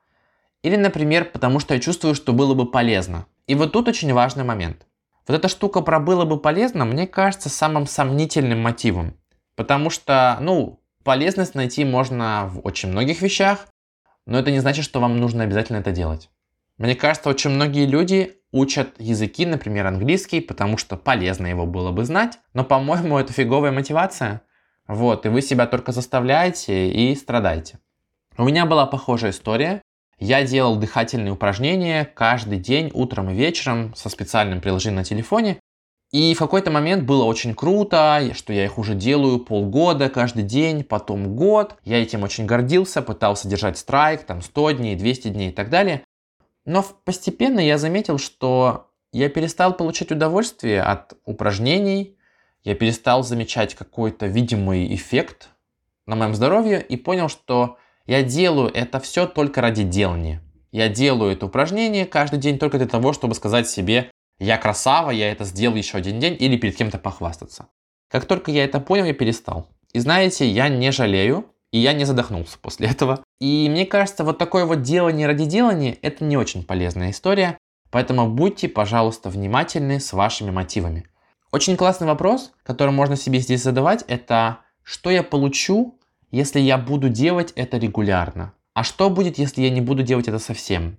или, 0.63 0.75
например, 0.75 1.25
потому 1.25 1.59
что 1.59 1.75
я 1.75 1.79
чувствую, 1.79 2.15
что 2.15 2.33
было 2.33 2.55
бы 2.55 2.69
полезно. 2.69 3.27
И 3.45 3.53
вот 3.53 3.71
тут 3.71 3.87
очень 3.87 4.11
важный 4.13 4.43
момент. 4.43 4.87
Вот 5.27 5.35
эта 5.35 5.47
штука 5.47 5.81
про 5.81 5.99
было 5.99 6.25
бы 6.25 6.39
полезно, 6.39 6.85
мне 6.85 7.05
кажется, 7.05 7.49
самым 7.49 7.85
сомнительным 7.85 8.61
мотивом. 8.61 9.15
Потому 9.55 9.91
что, 9.91 10.37
ну, 10.41 10.79
полезность 11.05 11.55
найти 11.55 11.85
можно 11.85 12.49
в 12.51 12.59
очень 12.65 12.89
многих 12.89 13.21
вещах, 13.21 13.67
но 14.25 14.39
это 14.39 14.51
не 14.51 14.59
значит, 14.59 14.83
что 14.83 14.99
вам 14.99 15.17
нужно 15.17 15.43
обязательно 15.43 15.77
это 15.77 15.91
делать. 15.91 16.29
Мне 16.77 16.95
кажется, 16.95 17.29
очень 17.29 17.51
многие 17.51 17.85
люди 17.85 18.33
учат 18.51 18.95
языки, 18.97 19.45
например, 19.45 19.85
английский, 19.85 20.41
потому 20.41 20.77
что 20.77 20.97
полезно 20.97 21.47
его 21.47 21.65
было 21.65 21.91
бы 21.91 22.03
знать, 22.03 22.39
но, 22.53 22.65
по-моему, 22.65 23.17
это 23.17 23.31
фиговая 23.31 23.71
мотивация. 23.71 24.41
Вот, 24.87 25.25
и 25.25 25.29
вы 25.29 25.41
себя 25.41 25.67
только 25.67 25.91
заставляете 25.91 26.89
и 26.89 27.15
страдаете. 27.15 27.79
У 28.37 28.43
меня 28.43 28.65
была 28.65 28.85
похожая 28.85 29.31
история. 29.31 29.81
Я 30.17 30.43
делал 30.43 30.75
дыхательные 30.75 31.33
упражнения 31.33 32.05
каждый 32.05 32.57
день, 32.57 32.91
утром 32.93 33.29
и 33.29 33.35
вечером, 33.35 33.93
со 33.95 34.09
специальным 34.09 34.59
приложением 34.59 34.97
на 34.97 35.03
телефоне. 35.03 35.59
И 36.15 36.33
в 36.33 36.39
какой-то 36.39 36.71
момент 36.71 37.03
было 37.03 37.25
очень 37.25 37.53
круто, 37.53 38.31
что 38.35 38.53
я 38.53 38.63
их 38.63 38.77
уже 38.77 38.95
делаю 38.95 39.37
полгода, 39.37 40.09
каждый 40.09 40.43
день, 40.43 40.85
потом 40.85 41.35
год. 41.35 41.75
Я 41.83 42.01
этим 42.01 42.23
очень 42.23 42.45
гордился, 42.45 43.01
пытался 43.01 43.49
держать 43.49 43.77
страйк, 43.77 44.23
там 44.23 44.41
100 44.41 44.71
дней, 44.71 44.95
200 44.95 45.27
дней 45.27 45.49
и 45.49 45.51
так 45.51 45.69
далее. 45.69 46.03
Но 46.63 46.85
постепенно 47.03 47.59
я 47.59 47.77
заметил, 47.77 48.17
что 48.17 48.87
я 49.11 49.27
перестал 49.27 49.73
получать 49.75 50.09
удовольствие 50.09 50.81
от 50.81 51.17
упражнений, 51.25 52.15
я 52.63 52.75
перестал 52.75 53.21
замечать 53.21 53.75
какой-то 53.75 54.27
видимый 54.27 54.95
эффект 54.95 55.49
на 56.05 56.15
моем 56.15 56.33
здоровье 56.33 56.81
и 56.81 56.95
понял, 56.95 57.27
что 57.27 57.77
я 58.05 58.23
делаю 58.23 58.71
это 58.73 59.01
все 59.01 59.27
только 59.27 59.59
ради 59.59 59.83
делания. 59.83 60.41
Я 60.71 60.87
делаю 60.87 61.33
это 61.33 61.45
упражнение 61.45 62.05
каждый 62.05 62.39
день 62.39 62.57
только 62.57 62.77
для 62.77 62.87
того, 62.87 63.11
чтобы 63.11 63.35
сказать 63.35 63.67
себе, 63.67 64.11
я 64.39 64.57
красава, 64.57 65.11
я 65.11 65.31
это 65.31 65.45
сделал 65.45 65.75
еще 65.75 65.97
один 65.97 66.19
день 66.19 66.35
или 66.39 66.57
перед 66.57 66.75
кем-то 66.75 66.97
похвастаться. 66.97 67.67
Как 68.09 68.25
только 68.25 68.51
я 68.51 68.63
это 68.63 68.79
понял, 68.79 69.05
я 69.05 69.13
перестал. 69.13 69.69
И 69.93 69.99
знаете, 69.99 70.49
я 70.49 70.69
не 70.69 70.91
жалею, 70.91 71.45
и 71.71 71.79
я 71.79 71.93
не 71.93 72.05
задохнулся 72.05 72.57
после 72.61 72.87
этого. 72.87 73.23
И 73.39 73.67
мне 73.69 73.85
кажется, 73.85 74.23
вот 74.23 74.37
такое 74.37 74.65
вот 74.65 74.81
делание 74.81 75.27
ради 75.27 75.45
делания– 75.45 75.97
это 76.01 76.23
не 76.23 76.37
очень 76.37 76.63
полезная 76.63 77.11
история. 77.11 77.57
Поэтому 77.91 78.29
будьте, 78.29 78.67
пожалуйста, 78.67 79.29
внимательны 79.29 79.99
с 79.99 80.11
вашими 80.13 80.51
мотивами. 80.51 81.07
Очень 81.51 81.77
классный 81.77 82.07
вопрос, 82.07 82.51
который 82.63 82.91
можно 82.91 83.15
себе 83.15 83.39
здесь 83.39 83.63
задавать, 83.63 84.03
это 84.07 84.59
что 84.83 85.09
я 85.09 85.23
получу, 85.23 85.99
если 86.31 86.59
я 86.59 86.77
буду 86.77 87.09
делать 87.09 87.53
это 87.55 87.77
регулярно? 87.77 88.53
А 88.73 88.83
что 88.83 89.09
будет, 89.09 89.37
если 89.37 89.61
я 89.61 89.69
не 89.69 89.81
буду 89.81 90.03
делать 90.03 90.27
это 90.27 90.39
совсем? 90.39 90.97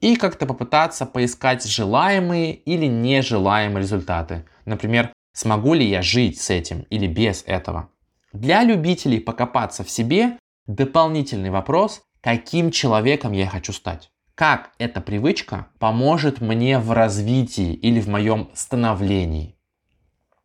И 0.00 0.16
как-то 0.16 0.46
попытаться 0.46 1.04
поискать 1.04 1.64
желаемые 1.64 2.54
или 2.54 2.86
нежелаемые 2.86 3.82
результаты. 3.82 4.46
Например, 4.64 5.12
смогу 5.34 5.74
ли 5.74 5.86
я 5.86 6.00
жить 6.00 6.40
с 6.40 6.48
этим 6.48 6.86
или 6.88 7.06
без 7.06 7.44
этого? 7.46 7.90
Для 8.32 8.62
любителей 8.62 9.20
покопаться 9.20 9.84
в 9.84 9.90
себе 9.90 10.38
дополнительный 10.66 11.50
вопрос, 11.50 12.02
каким 12.22 12.70
человеком 12.70 13.32
я 13.32 13.46
хочу 13.46 13.72
стать. 13.72 14.10
Как 14.34 14.70
эта 14.78 15.02
привычка 15.02 15.66
поможет 15.78 16.40
мне 16.40 16.78
в 16.78 16.92
развитии 16.92 17.74
или 17.74 18.00
в 18.00 18.08
моем 18.08 18.50
становлении. 18.54 19.56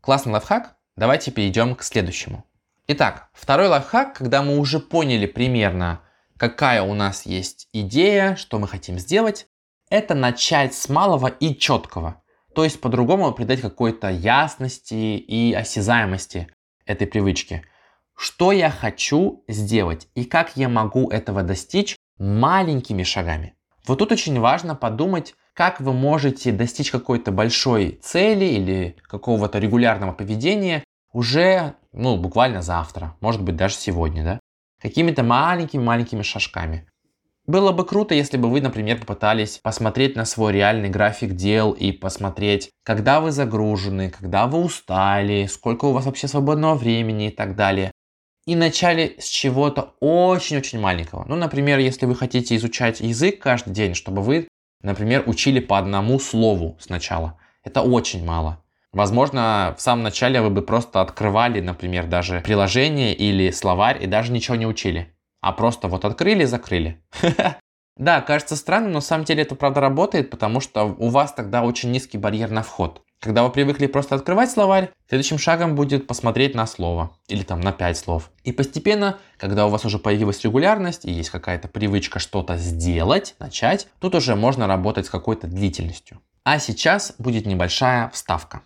Классный 0.02 0.32
лайфхак? 0.32 0.76
Давайте 0.96 1.30
перейдем 1.30 1.74
к 1.74 1.82
следующему. 1.82 2.44
Итак, 2.88 3.30
второй 3.32 3.68
лайфхак, 3.68 4.18
когда 4.18 4.42
мы 4.42 4.58
уже 4.58 4.80
поняли 4.80 5.24
примерно, 5.26 6.02
какая 6.38 6.82
у 6.82 6.94
нас 6.94 7.26
есть 7.26 7.68
идея, 7.72 8.36
что 8.36 8.58
мы 8.58 8.68
хотим 8.68 8.98
сделать, 8.98 9.46
это 9.90 10.14
начать 10.14 10.74
с 10.74 10.88
малого 10.88 11.28
и 11.28 11.54
четкого. 11.54 12.22
То 12.54 12.64
есть 12.64 12.80
по-другому 12.80 13.32
придать 13.32 13.60
какой-то 13.60 14.08
ясности 14.08 14.94
и 14.94 15.52
осязаемости 15.52 16.48
этой 16.86 17.06
привычке. 17.06 17.62
Что 18.16 18.50
я 18.50 18.70
хочу 18.70 19.44
сделать 19.46 20.08
и 20.14 20.24
как 20.24 20.56
я 20.56 20.68
могу 20.68 21.10
этого 21.10 21.42
достичь 21.42 21.96
маленькими 22.18 23.02
шагами. 23.02 23.54
Вот 23.86 23.98
тут 23.98 24.10
очень 24.10 24.40
важно 24.40 24.74
подумать, 24.74 25.34
как 25.52 25.80
вы 25.80 25.92
можете 25.92 26.50
достичь 26.50 26.90
какой-то 26.90 27.30
большой 27.30 28.00
цели 28.02 28.46
или 28.46 28.96
какого-то 29.02 29.58
регулярного 29.58 30.12
поведения 30.12 30.82
уже, 31.12 31.74
ну, 31.92 32.16
буквально 32.16 32.62
завтра, 32.62 33.16
может 33.20 33.42
быть, 33.42 33.56
даже 33.56 33.74
сегодня, 33.74 34.24
да? 34.24 34.40
Какими-то 34.86 35.24
маленькими-маленькими 35.24 36.22
шажками. 36.22 36.86
Было 37.44 37.72
бы 37.72 37.84
круто, 37.84 38.14
если 38.14 38.36
бы 38.36 38.48
вы, 38.48 38.60
например, 38.60 39.00
попытались 39.00 39.58
посмотреть 39.58 40.14
на 40.14 40.24
свой 40.24 40.52
реальный 40.52 40.88
график 40.88 41.32
дел 41.32 41.72
и 41.72 41.90
посмотреть, 41.90 42.70
когда 42.84 43.20
вы 43.20 43.32
загружены, 43.32 44.10
когда 44.10 44.46
вы 44.46 44.60
устали, 44.60 45.46
сколько 45.46 45.86
у 45.86 45.92
вас 45.92 46.06
вообще 46.06 46.28
свободного 46.28 46.76
времени 46.76 47.26
и 47.26 47.30
так 47.30 47.56
далее. 47.56 47.90
И 48.46 48.54
начали 48.54 49.16
с 49.18 49.26
чего-то 49.26 49.96
очень-очень 49.98 50.78
маленького. 50.78 51.24
Ну, 51.26 51.34
например, 51.34 51.80
если 51.80 52.06
вы 52.06 52.14
хотите 52.14 52.54
изучать 52.54 53.00
язык 53.00 53.40
каждый 53.42 53.72
день, 53.72 53.94
чтобы 53.94 54.22
вы, 54.22 54.46
например, 54.82 55.24
учили 55.26 55.58
по 55.58 55.78
одному 55.78 56.20
слову 56.20 56.78
сначала. 56.78 57.40
Это 57.64 57.82
очень 57.82 58.24
мало. 58.24 58.62
Возможно, 58.96 59.74
в 59.78 59.80
самом 59.80 60.02
начале 60.02 60.40
вы 60.40 60.50
бы 60.50 60.62
просто 60.62 61.00
открывали, 61.00 61.60
например, 61.60 62.06
даже 62.06 62.40
приложение 62.40 63.14
или 63.14 63.50
словарь 63.50 64.02
и 64.02 64.06
даже 64.06 64.32
ничего 64.32 64.56
не 64.56 64.66
учили 64.66 65.12
а 65.46 65.52
просто 65.52 65.86
вот 65.86 66.04
открыли 66.04 66.42
и 66.42 66.46
закрыли. 66.46 67.00
Да, 67.98 68.20
кажется 68.20 68.56
странным, 68.56 68.90
но 68.90 68.96
на 68.96 69.00
самом 69.00 69.24
деле 69.24 69.40
это 69.40 69.54
правда 69.54 69.80
работает, 69.80 70.28
потому 70.28 70.60
что 70.60 70.84
у 70.98 71.08
вас 71.08 71.32
тогда 71.32 71.62
очень 71.62 71.90
низкий 71.92 72.18
барьер 72.18 72.50
на 72.50 72.62
вход. 72.62 73.00
Когда 73.20 73.42
вы 73.42 73.48
привыкли 73.48 73.86
просто 73.86 74.16
открывать 74.16 74.50
словарь, 74.50 74.90
следующим 75.08 75.38
шагом 75.38 75.74
будет 75.74 76.06
посмотреть 76.06 76.54
на 76.54 76.66
слово 76.66 77.16
или 77.26 77.42
там 77.42 77.62
на 77.62 77.72
пять 77.72 77.96
слов. 77.96 78.30
И 78.44 78.52
постепенно, 78.52 79.16
когда 79.38 79.64
у 79.66 79.70
вас 79.70 79.86
уже 79.86 79.98
появилась 79.98 80.44
регулярность 80.44 81.06
и 81.06 81.10
есть 81.10 81.30
какая-то 81.30 81.68
привычка 81.68 82.18
что-то 82.18 82.58
сделать, 82.58 83.34
начать, 83.38 83.88
тут 83.98 84.14
уже 84.14 84.36
можно 84.36 84.66
работать 84.66 85.06
с 85.06 85.10
какой-то 85.10 85.46
длительностью. 85.46 86.20
А 86.44 86.58
сейчас 86.58 87.14
будет 87.16 87.46
небольшая 87.46 88.10
вставка. 88.10 88.60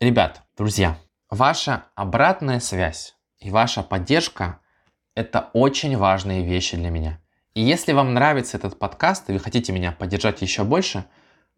Ребят, 0.00 0.42
друзья, 0.56 0.98
ваша 1.30 1.84
обратная 1.94 2.58
связь 2.58 3.14
и 3.38 3.50
ваша 3.50 3.84
поддержка– 3.84 4.58
это 5.14 5.50
очень 5.52 5.96
важные 5.96 6.44
вещи 6.44 6.76
для 6.76 6.90
меня. 6.90 7.20
И 7.54 7.60
если 7.60 7.92
вам 7.92 8.12
нравится 8.12 8.56
этот 8.56 8.76
подкаст 8.76 9.30
и 9.30 9.32
вы 9.32 9.38
хотите 9.38 9.72
меня 9.72 9.92
поддержать 9.92 10.42
еще 10.42 10.64
больше, 10.64 11.04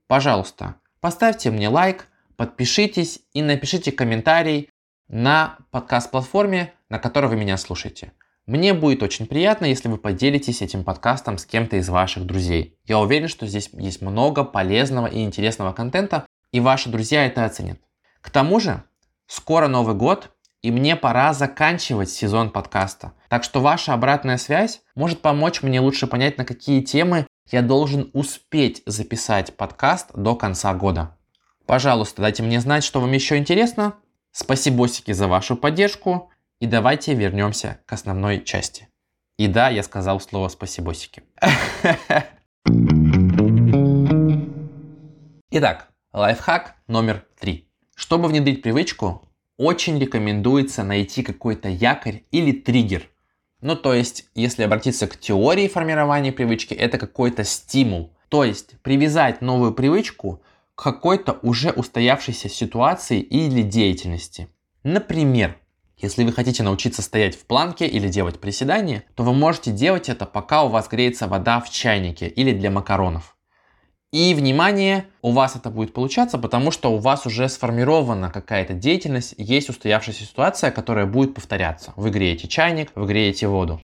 пожалуйста, 0.06 0.74
поставьте 1.00 1.50
мне 1.50 1.70
лайк, 1.70 2.08
подпишитесь 2.36 3.20
и 3.32 3.40
напишите 3.40 3.90
комментарий 3.90 4.68
на 5.08 5.56
подкаст-платформе, 5.70 6.74
на 6.90 6.98
которой 6.98 7.28
вы 7.28 7.36
меня 7.36 7.56
слушаете. 7.56 8.12
Мне 8.44 8.74
будет 8.74 9.02
очень 9.02 9.26
приятно, 9.26 9.64
если 9.64 9.88
вы 9.88 9.96
поделитесь 9.96 10.60
этим 10.60 10.84
подкастом 10.84 11.38
с 11.38 11.46
кем-то 11.46 11.76
из 11.76 11.88
ваших 11.88 12.26
друзей. 12.26 12.78
Я 12.84 12.98
уверен, 12.98 13.28
что 13.28 13.46
здесь 13.46 13.70
есть 13.72 14.02
много 14.02 14.44
полезного 14.44 15.06
и 15.06 15.24
интересного 15.24 15.72
контента, 15.72 16.26
и 16.52 16.60
ваши 16.60 16.90
друзья 16.90 17.24
это 17.24 17.46
оценят. 17.46 17.80
К 18.26 18.30
тому 18.30 18.58
же, 18.58 18.82
скоро 19.28 19.68
Новый 19.68 19.94
год, 19.94 20.32
и 20.60 20.72
мне 20.72 20.96
пора 20.96 21.32
заканчивать 21.32 22.10
сезон 22.10 22.50
подкаста. 22.50 23.12
Так 23.28 23.44
что 23.44 23.60
ваша 23.60 23.94
обратная 23.94 24.36
связь 24.36 24.82
может 24.96 25.22
помочь 25.22 25.62
мне 25.62 25.80
лучше 25.80 26.08
понять, 26.08 26.36
на 26.36 26.44
какие 26.44 26.82
темы 26.82 27.28
я 27.52 27.62
должен 27.62 28.10
успеть 28.14 28.82
записать 28.84 29.56
подкаст 29.56 30.10
до 30.14 30.34
конца 30.34 30.74
года. 30.74 31.16
Пожалуйста, 31.66 32.20
дайте 32.20 32.42
мне 32.42 32.60
знать, 32.60 32.82
что 32.82 33.00
вам 33.00 33.12
еще 33.12 33.36
интересно. 33.36 33.94
Спасибо 34.32 34.88
за 34.88 35.28
вашу 35.28 35.56
поддержку. 35.56 36.30
И 36.58 36.66
давайте 36.66 37.14
вернемся 37.14 37.78
к 37.86 37.92
основной 37.92 38.42
части. 38.42 38.88
И 39.38 39.46
да, 39.46 39.68
я 39.68 39.84
сказал 39.84 40.18
слово 40.18 40.48
спасибосики. 40.48 41.22
Итак, 45.50 45.90
лайфхак 46.12 46.74
номер 46.88 47.24
три. 47.38 47.65
Чтобы 47.96 48.28
внедрить 48.28 48.60
привычку, 48.60 49.22
очень 49.56 49.98
рекомендуется 49.98 50.84
найти 50.84 51.22
какой-то 51.22 51.70
якорь 51.70 52.24
или 52.30 52.52
триггер. 52.52 53.08
Ну, 53.62 53.74
то 53.74 53.94
есть, 53.94 54.26
если 54.34 54.64
обратиться 54.64 55.06
к 55.06 55.18
теории 55.18 55.66
формирования 55.66 56.30
привычки, 56.30 56.74
это 56.74 56.98
какой-то 56.98 57.42
стимул. 57.42 58.12
То 58.28 58.44
есть, 58.44 58.78
привязать 58.82 59.40
новую 59.40 59.72
привычку 59.72 60.42
к 60.74 60.82
какой-то 60.82 61.38
уже 61.42 61.70
устоявшейся 61.70 62.50
ситуации 62.50 63.20
или 63.20 63.62
деятельности. 63.62 64.48
Например, 64.82 65.56
если 65.96 66.22
вы 66.24 66.32
хотите 66.32 66.62
научиться 66.62 67.00
стоять 67.00 67.34
в 67.34 67.46
планке 67.46 67.86
или 67.86 68.08
делать 68.08 68.38
приседания, 68.38 69.04
то 69.14 69.24
вы 69.24 69.32
можете 69.32 69.70
делать 69.70 70.10
это, 70.10 70.26
пока 70.26 70.64
у 70.64 70.68
вас 70.68 70.88
греется 70.88 71.28
вода 71.28 71.60
в 71.60 71.70
чайнике 71.70 72.28
или 72.28 72.52
для 72.52 72.70
макаронов. 72.70 73.35
И, 74.12 74.34
внимание, 74.34 75.06
у 75.20 75.32
вас 75.32 75.56
это 75.56 75.68
будет 75.68 75.92
получаться, 75.92 76.38
потому 76.38 76.70
что 76.70 76.92
у 76.92 76.98
вас 76.98 77.26
уже 77.26 77.48
сформирована 77.48 78.30
какая-то 78.30 78.72
деятельность, 78.72 79.34
есть 79.36 79.68
устоявшаяся 79.68 80.24
ситуация, 80.24 80.70
которая 80.70 81.06
будет 81.06 81.34
повторяться. 81.34 81.92
Вы 81.96 82.10
греете 82.10 82.46
чайник, 82.46 82.92
вы 82.94 83.06
греете 83.06 83.48
воду. 83.48 83.80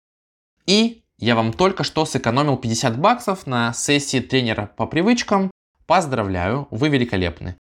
И 0.67 1.03
я 1.17 1.35
вам 1.35 1.53
только 1.53 1.83
что 1.83 2.05
сэкономил 2.05 2.57
50 2.57 2.99
баксов 2.99 3.47
на 3.47 3.73
сессии 3.73 4.19
тренера 4.19 4.71
по 4.75 4.85
привычкам. 4.85 5.51
Поздравляю, 5.85 6.67
вы 6.71 6.89
великолепны. 6.89 7.57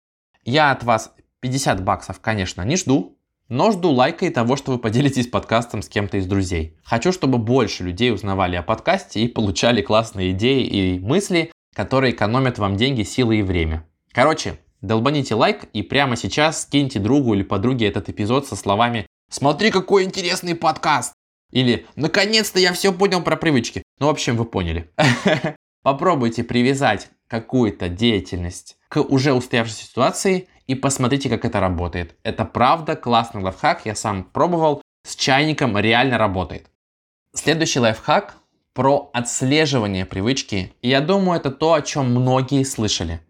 Я 0.45 0.71
от 0.71 0.83
вас 0.83 1.13
50 1.41 1.85
баксов, 1.85 2.21
конечно, 2.21 2.63
не 2.63 2.77
жду, 2.77 3.17
но 3.49 3.71
жду 3.71 3.91
лайка 3.91 4.27
и 4.27 4.31
того, 4.31 4.57
что 4.57 4.73
вы 4.73 4.79
поделитесь 4.79 5.29
подкастом 5.29 5.83
с 5.83 5.89
кем-то 5.89 6.17
из 6.17 6.27
друзей. 6.27 6.77
Хочу, 6.83 7.13
чтобы 7.13 7.39
больше 7.39 7.85
людей 7.85 8.13
узнавали 8.13 8.57
о 8.57 8.63
подкасте 8.63 9.21
и 9.21 9.29
получали 9.29 9.83
классные 9.83 10.33
идеи 10.33 10.65
и 10.65 10.99
мысли 10.99 11.53
которые 11.77 12.15
экономят 12.15 12.59
вам 12.59 12.77
деньги, 12.77 13.03
силы 13.03 13.37
и 13.37 13.43
время. 13.43 13.87
Короче, 14.13 14.59
долбаните 14.81 15.35
лайк 15.35 15.65
и 15.75 15.83
прямо 15.83 16.17
сейчас 16.17 16.63
скиньте 16.63 16.99
другу 16.99 17.35
или 17.35 17.43
подруге 17.43 17.87
этот 17.87 18.09
эпизод 18.09 18.47
со 18.47 18.57
словами 18.57 19.07
«Смотри, 19.31 19.71
какой 19.71 20.05
интересный 20.05 20.55
подкаст!» 20.55 21.13
Или 21.53 21.87
«Наконец-то 21.95 22.59
я 22.59 22.73
все 22.73 22.95
понял 22.95 23.23
про 23.23 23.37
привычки». 23.37 23.83
Ну, 24.01 24.07
в 24.07 24.11
общем, 24.11 24.39
вы 24.39 24.47
поняли. 24.47 24.91
Попробуйте 25.83 26.45
привязать 26.45 27.11
какую-то 27.29 27.91
деятельность 27.91 28.79
к 28.89 29.03
уже 29.03 29.35
устоявшейся 29.35 29.85
ситуации 29.85 30.49
и 30.67 30.75
посмотрите, 30.75 31.29
как 31.29 31.45
это 31.45 31.61
работает. 31.61 32.17
Это 32.23 32.47
правда 32.47 32.97
классный 32.97 33.43
лайфхак, 33.43 33.85
я 33.85 33.95
сам 33.95 34.25
пробовал, 34.25 34.81
с 35.07 35.15
чайником 35.15 35.77
реально 35.77 36.17
работает. 36.17 36.71
Следующий 37.35 37.81
лайфхак 37.81 38.39
про 38.77 39.09
отслеживание 39.15 40.05
привычки, 40.05 40.75
и 40.83 40.91
я 40.91 41.01
думаю, 41.01 41.41
это 41.41 41.51
то, 41.51 41.73
о 41.73 41.81
чем 41.81 42.11
многие 42.11 42.63
слышали. 42.63 43.21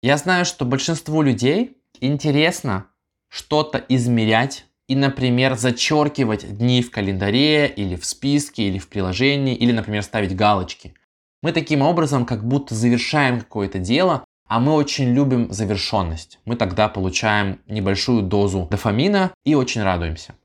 Я 0.00 0.16
знаю, 0.16 0.44
что 0.44 0.64
большинству 0.64 1.22
людей 1.22 1.76
интересно 2.00 2.86
что-то 3.28 3.84
измерять 3.88 4.66
и, 4.86 4.94
например, 4.94 5.56
зачеркивать 5.56 6.56
дни 6.56 6.82
в 6.82 6.92
календаре 6.92 7.66
или 7.66 7.96
в 7.96 8.04
списке, 8.06 8.68
или 8.68 8.78
в 8.78 8.88
приложении, 8.88 9.56
или, 9.56 9.72
например, 9.72 10.04
ставить 10.04 10.36
галочки. 10.36 10.94
Мы 11.42 11.50
таким 11.50 11.82
образом 11.82 12.24
как 12.24 12.46
будто 12.46 12.76
завершаем 12.76 13.40
какое-то 13.40 13.80
дело, 13.80 14.24
а 14.46 14.60
мы 14.60 14.74
очень 14.74 15.12
любим 15.12 15.52
завершенность. 15.52 16.38
Мы 16.44 16.54
тогда 16.54 16.88
получаем 16.88 17.58
небольшую 17.66 18.22
дозу 18.22 18.68
дофамина 18.70 19.32
и 19.44 19.56
очень 19.56 19.82
радуемся. 19.82 20.36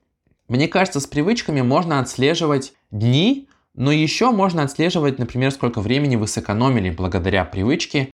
Мне 0.47 0.67
кажется, 0.67 0.99
с 0.99 1.05
привычками 1.05 1.61
можно 1.61 1.99
отслеживать 1.99 2.73
дни, 2.89 3.47
но 3.75 3.91
еще 3.91 4.31
можно 4.31 4.63
отслеживать, 4.63 5.19
например, 5.19 5.51
сколько 5.51 5.81
времени 5.81 6.15
вы 6.15 6.27
сэкономили 6.27 6.89
благодаря 6.89 7.45
привычке 7.45 8.11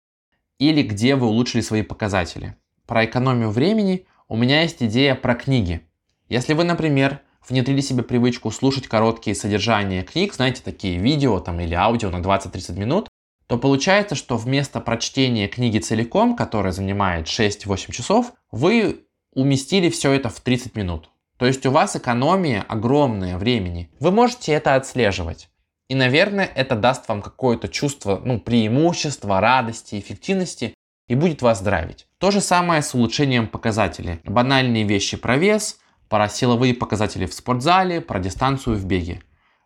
или 0.60 0.82
где 0.84 1.15
вы 1.15 1.28
улучшили 1.28 1.62
свои 1.62 1.82
показатели. 1.82 2.56
Про 2.86 3.06
экономию 3.06 3.50
времени 3.50 4.06
у 4.28 4.36
меня 4.36 4.62
есть 4.62 4.82
идея 4.82 5.15
про 5.15 5.36
книги. 5.36 5.82
Если 6.30 6.54
вы, 6.54 6.63
например, 6.63 7.22
внедрили 7.48 7.82
себе 7.82 8.04
привычку 8.04 8.52
слушать 8.52 8.88
короткие 8.88 9.36
содержания 9.36 10.04
книг, 10.04 10.34
знаете, 10.34 10.62
такие 10.63 10.98
видео 10.98 11.39
там, 11.39 11.60
или 11.60 11.74
аудио 11.74 12.10
на 12.10 12.17
20-30 12.17 12.78
минут, 12.78 13.10
то 13.48 13.58
получается, 13.58 14.15
что 14.15 14.38
вместо 14.38 14.82
прочтения 14.82 15.48
книги 15.48 15.80
целиком, 15.80 16.36
которая 16.36 16.74
занимает 16.74 17.28
6-8 17.28 17.91
часов, 17.91 18.34
вы 18.52 19.06
уместили 19.34 19.89
все 19.89 20.12
это 20.12 20.30
в 20.30 20.39
30 20.41 20.76
минут. 20.76 21.10
То 21.38 21.45
есть 21.45 21.65
у 21.65 21.71
вас 21.71 21.95
экономия 21.95 22.65
огромная 22.67 23.38
времени. 23.38 23.89
Вы 24.00 24.12
можете 24.12 24.54
это 24.54 24.76
отслеживать. 24.76 25.50
И, 25.88 25.95
наверное, 25.95 26.45
это 26.45 26.76
даст 26.76 27.08
вам 27.08 27.21
какое-то 27.21 27.67
чувство 27.69 28.21
ну, 28.23 28.39
преимущества, 28.39 29.39
радости, 29.39 29.97
эффективности 29.97 30.73
и 31.08 31.15
будет 31.15 31.41
вас 31.41 31.62
драйвить. 31.62 32.08
То 32.17 32.32
же 32.32 32.41
самое 32.41 32.82
с 32.82 32.93
улучшением 32.93 33.47
показателей. 33.47 34.19
Банальные 34.26 34.84
вещи 34.84 35.15
про 35.15 35.38
вес, 35.38 35.80
про 36.10 36.28
силовые 36.28 36.73
показатели 36.73 37.26
в 37.26 37.34
спортзале, 37.34 38.02
про 38.02 38.19
дистанцию 38.19 38.76
в 38.76 38.86
беге. 38.86 39.21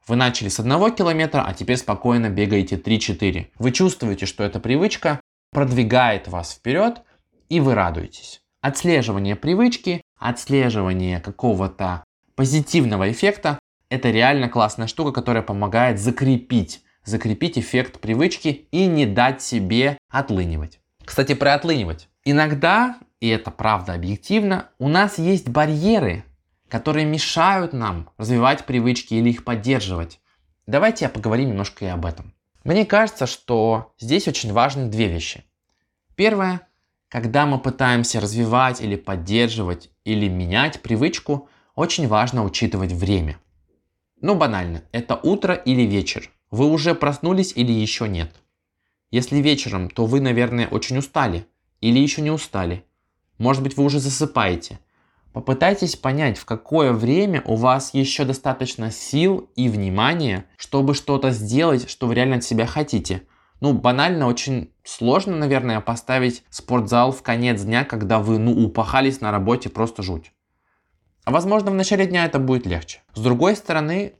Вы 0.07 0.15
начали 0.15 0.49
с 0.49 0.59
одного 0.59 0.89
километра, 0.89 1.43
а 1.47 1.53
теперь 1.53 1.77
спокойно 1.77 2.29
бегаете 2.29 2.75
3-4. 2.75 3.47
Вы 3.57 3.71
чувствуете, 3.71 4.25
что 4.25 4.43
эта 4.43 4.59
привычка 4.59 5.19
продвигает 5.51 6.27
вас 6.27 6.53
вперед, 6.53 7.01
и 7.49 7.59
вы 7.59 7.75
радуетесь. 7.75 8.41
Отслеживание 8.61 9.35
привычки, 9.35 10.01
отслеживание 10.21 11.19
какого-то 11.19 12.03
позитивного 12.35 13.11
эффекта– 13.11 13.59
это 13.89 14.09
реально 14.11 14.47
классная 14.47 14.87
штука, 14.87 15.11
которая 15.11 15.43
помогает 15.43 15.99
закрепить, 15.99 16.81
закрепить 17.03 17.57
эффект 17.57 17.99
привычки 17.99 18.67
и 18.71 18.85
не 18.85 19.05
дать 19.05 19.41
себе 19.41 19.97
отлынивать. 20.09 20.79
Кстати, 21.03 21.33
про 21.33 21.55
отлынивать. 21.55 22.07
Иногда, 22.23 22.97
и 23.19 23.27
это 23.27 23.51
правда 23.51 23.93
объективно, 23.93 24.69
у 24.79 24.87
нас 24.87 25.17
есть 25.17 25.49
барьеры, 25.49 26.23
которые 26.69 27.05
мешают 27.05 27.73
нам 27.73 28.09
развивать 28.17 28.65
привычки 28.65 29.15
или 29.15 29.31
их 29.31 29.43
поддерживать. 29.43 30.21
Давайте 30.67 31.05
я 31.05 31.09
поговорим 31.09 31.49
немножко 31.49 31.83
и 31.83 31.89
об 31.89 32.05
этом. 32.05 32.33
Мне 32.63 32.85
кажется, 32.85 33.25
что 33.25 33.93
здесь 33.99 34.27
очень 34.27 34.53
важны 34.53 34.85
две 34.85 35.07
вещи. 35.07 35.43
Первое, 36.15 36.61
когда 37.09 37.45
мы 37.45 37.59
пытаемся 37.59 38.21
развивать 38.21 38.79
или 38.81 38.95
поддерживать 38.95 39.90
или 40.03 40.27
менять 40.27 40.81
привычку, 40.81 41.49
очень 41.75 42.07
важно 42.07 42.43
учитывать 42.43 42.91
время. 42.91 43.39
Ну 44.21 44.35
банально, 44.35 44.83
это 44.91 45.15
утро 45.15 45.53
или 45.53 45.81
вечер. 45.81 46.29
Вы 46.49 46.67
уже 46.67 46.95
проснулись 46.95 47.53
или 47.55 47.71
еще 47.71 48.07
нет. 48.07 48.35
Если 49.09 49.37
вечером, 49.37 49.89
то 49.89 50.05
вы, 50.05 50.21
наверное, 50.21 50.67
очень 50.67 50.97
устали 50.97 51.45
или 51.79 51.99
еще 51.99 52.21
не 52.21 52.31
устали. 52.31 52.83
Может 53.37 53.63
быть, 53.63 53.77
вы 53.77 53.83
уже 53.83 53.99
засыпаете– 53.99 54.79
Попытайтесь 55.33 55.95
понять, 55.95 56.37
в 56.37 56.45
какое 56.45 56.91
время 56.91 57.41
у 57.45 57.55
вас 57.55 57.93
еще 57.93 58.25
достаточно 58.25 58.91
сил 58.91 59.49
и 59.55 59.69
внимания, 59.69 60.45
чтобы 60.57 60.93
что-то 60.93 61.31
сделать, 61.31 61.89
что 61.89 62.07
вы 62.07 62.15
реально 62.15 62.37
от 62.37 62.43
себя 62.43 62.65
хотите. 62.65 63.23
Ну, 63.61 63.73
банально, 63.73 64.27
очень 64.27 64.73
сложно, 64.83 65.37
наверное, 65.37 65.79
поставить 65.81 66.43
спортзал 66.49 67.11
в 67.11 67.21
конец 67.21 67.61
дня, 67.61 67.85
когда 67.85 68.19
вы, 68.19 68.39
ну, 68.39 68.51
упахались 68.51 69.21
на 69.21 69.31
работе 69.31 69.69
просто 69.69 70.01
жуть. 70.01 70.33
А 71.23 71.31
возможно, 71.31 71.69
в 71.69 71.75
начале 71.75 72.07
дня 72.07 72.25
это 72.25 72.39
будет 72.39 72.65
легче. 72.65 73.01
С 73.13 73.21
другой 73.21 73.55
стороны, 73.55 74.15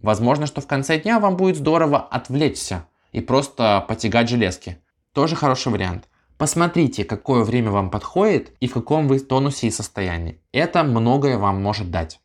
возможно, 0.00 0.46
что 0.46 0.60
в 0.60 0.68
конце 0.68 0.98
дня 1.00 1.18
вам 1.18 1.36
будет 1.36 1.56
здорово 1.56 1.98
отвлечься 1.98 2.86
и 3.10 3.20
просто 3.20 3.84
потягать 3.88 4.28
железки. 4.28 4.78
Тоже 5.12 5.34
хороший 5.34 5.72
вариант. 5.72 6.08
Посмотрите, 6.36 7.04
какое 7.04 7.42
время 7.42 7.72
вам 7.72 7.90
подходит 7.90 8.52
и 8.60 8.68
в 8.68 8.74
каком 8.74 9.08
вы 9.08 9.18
тонусе 9.18 9.66
и 9.66 9.72
состоянии. 9.72 10.40
Это 10.52 10.84
многое 10.84 11.36
вам 11.36 11.60
может 11.60 11.90
дать. 11.90 12.20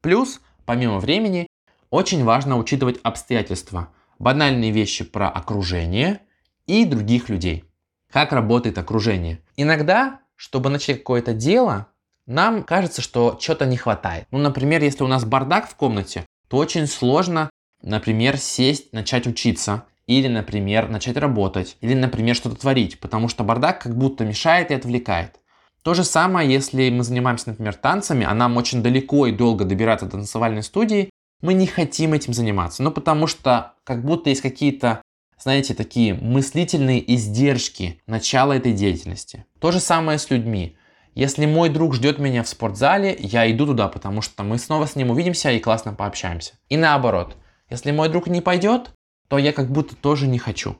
Плюс, 0.00 0.40
помимо 0.64 0.98
времени, 0.98 1.46
очень 1.90 2.24
важно 2.24 2.56
учитывать 2.56 2.98
обстоятельства, 3.02 3.90
банальные 4.20 4.70
вещи 4.70 5.02
про 5.02 5.28
окружение 5.28 6.20
и 6.66 6.84
других 6.84 7.28
людей. 7.28 7.64
Как 8.12 8.32
работает 8.32 8.78
окружение? 8.78 9.40
Иногда, 9.56 10.20
чтобы 10.36 10.68
начать 10.68 10.98
какое-то 10.98 11.32
дело, 11.32 11.88
нам 12.26 12.62
кажется, 12.62 13.02
что 13.02 13.36
чего-то 13.40 13.66
не 13.66 13.76
хватает. 13.76 14.26
Ну, 14.30 14.38
например, 14.38 14.84
если 14.84 15.02
у 15.02 15.08
нас 15.08 15.24
бардак 15.24 15.68
в 15.68 15.74
комнате, 15.74 16.26
то 16.48 16.58
очень 16.58 16.86
сложно, 16.86 17.50
например, 17.82 18.36
сесть, 18.36 18.92
начать 18.92 19.26
учиться 19.26 19.84
или, 20.06 20.28
например, 20.28 20.88
начать 20.88 21.16
работать, 21.16 21.76
или, 21.80 21.94
например, 21.94 22.36
что-то 22.36 22.56
творить, 22.56 23.00
потому 23.00 23.28
что 23.28 23.42
бардак 23.42 23.82
как 23.82 23.96
будто 23.96 24.24
мешает 24.24 24.70
и 24.70 24.74
отвлекает. 24.74 25.40
То 25.82 25.94
же 25.94 26.04
самое, 26.04 26.52
если 26.52 26.90
мы 26.90 27.04
занимаемся, 27.04 27.50
например, 27.50 27.74
танцами, 27.74 28.26
а 28.28 28.34
нам 28.34 28.56
очень 28.58 28.82
далеко 28.82 29.26
и 29.26 29.32
долго 29.32 29.64
добираться 29.64 30.06
до 30.06 30.12
танцевальной 30.12 30.62
студии, 30.62 31.10
мы 31.40 31.54
не 31.54 31.66
хотим 31.66 32.12
этим 32.12 32.32
заниматься. 32.32 32.82
Ну, 32.82 32.90
потому 32.90 33.26
что 33.26 33.74
как 33.84 34.04
будто 34.04 34.30
есть 34.30 34.42
какие-то, 34.42 35.02
знаете, 35.38 35.74
такие 35.74 36.14
мыслительные 36.14 37.14
издержки 37.14 38.00
начала 38.06 38.54
этой 38.54 38.72
деятельности. 38.72 39.46
То 39.58 39.72
же 39.72 39.80
самое 39.80 40.18
с 40.18 40.30
людьми. 40.30 40.76
Если 41.14 41.46
мой 41.46 41.68
друг 41.68 41.94
ждет 41.94 42.18
меня 42.18 42.42
в 42.42 42.48
спортзале, 42.48 43.16
я 43.18 43.50
иду 43.50 43.66
туда, 43.66 43.88
потому 43.88 44.22
что 44.22 44.42
мы 44.42 44.58
снова 44.58 44.86
с 44.86 44.96
ним 44.96 45.10
увидимся 45.10 45.50
и 45.50 45.58
классно 45.58 45.92
пообщаемся. 45.92 46.54
И 46.68 46.76
наоборот. 46.76 47.36
Если 47.68 47.92
мой 47.92 48.08
друг 48.08 48.26
не 48.26 48.40
пойдет, 48.40 48.90
то 49.28 49.38
я 49.38 49.52
как 49.52 49.70
будто 49.70 49.94
тоже 49.94 50.26
не 50.26 50.38
хочу. 50.38 50.76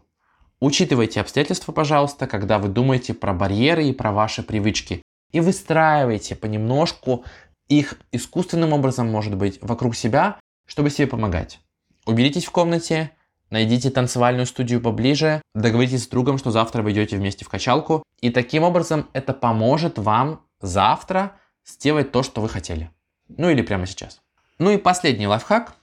Учитывайте 0.60 1.20
обстоятельства, 1.20 1.72
пожалуйста, 1.72 2.26
когда 2.26 2.58
вы 2.58 2.68
думаете 2.68 3.14
про 3.14 3.32
барьеры 3.32 3.84
и 3.86 3.92
про 3.92 4.12
ваши 4.12 4.42
привычки. 4.42 5.02
И 5.32 5.40
выстраивайте 5.40 6.34
понемножку 6.34 7.24
их 7.68 7.98
искусственным 8.12 8.72
образом, 8.72 9.08
может 9.10 9.36
быть, 9.36 9.58
вокруг 9.62 9.94
себя, 9.94 10.38
чтобы 10.70 10.88
себе 10.88 11.08
помогать. 11.08 11.58
Уберитесь 12.06 12.44
в 12.44 12.52
комнате, 12.52 13.10
найдите 13.50 13.90
танцевальную 13.90 14.46
студию 14.46 14.80
поближе, 14.80 15.42
договоритесь 15.52 16.04
с 16.04 16.06
другом, 16.08 16.38
что 16.38 16.52
завтра 16.52 16.82
вы 16.82 16.92
идете 16.92 17.16
вместе 17.16 17.44
в 17.44 17.48
качалку. 17.48 18.04
И 18.20 18.30
таким 18.30 18.62
образом 18.62 19.08
это 19.12 19.34
поможет 19.34 19.98
вам 19.98 20.46
завтра 20.60 21.32
сделать 21.66 22.12
то, 22.12 22.22
что 22.22 22.40
вы 22.40 22.48
хотели. 22.48 22.88
Ну 23.28 23.50
или 23.50 23.62
прямо 23.62 23.84
сейчас. 23.84 24.20
Ну 24.60 24.70
и 24.70 24.76
последний 24.76 25.26
лайфхак. 25.26 25.74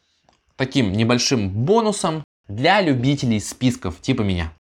Таким 0.55 0.93
небольшим 0.93 1.49
бонусом 1.49 2.23
для 2.47 2.79
любителей 2.79 3.41
списков 3.41 3.99
типа 3.99 4.21
меня. 4.21 4.53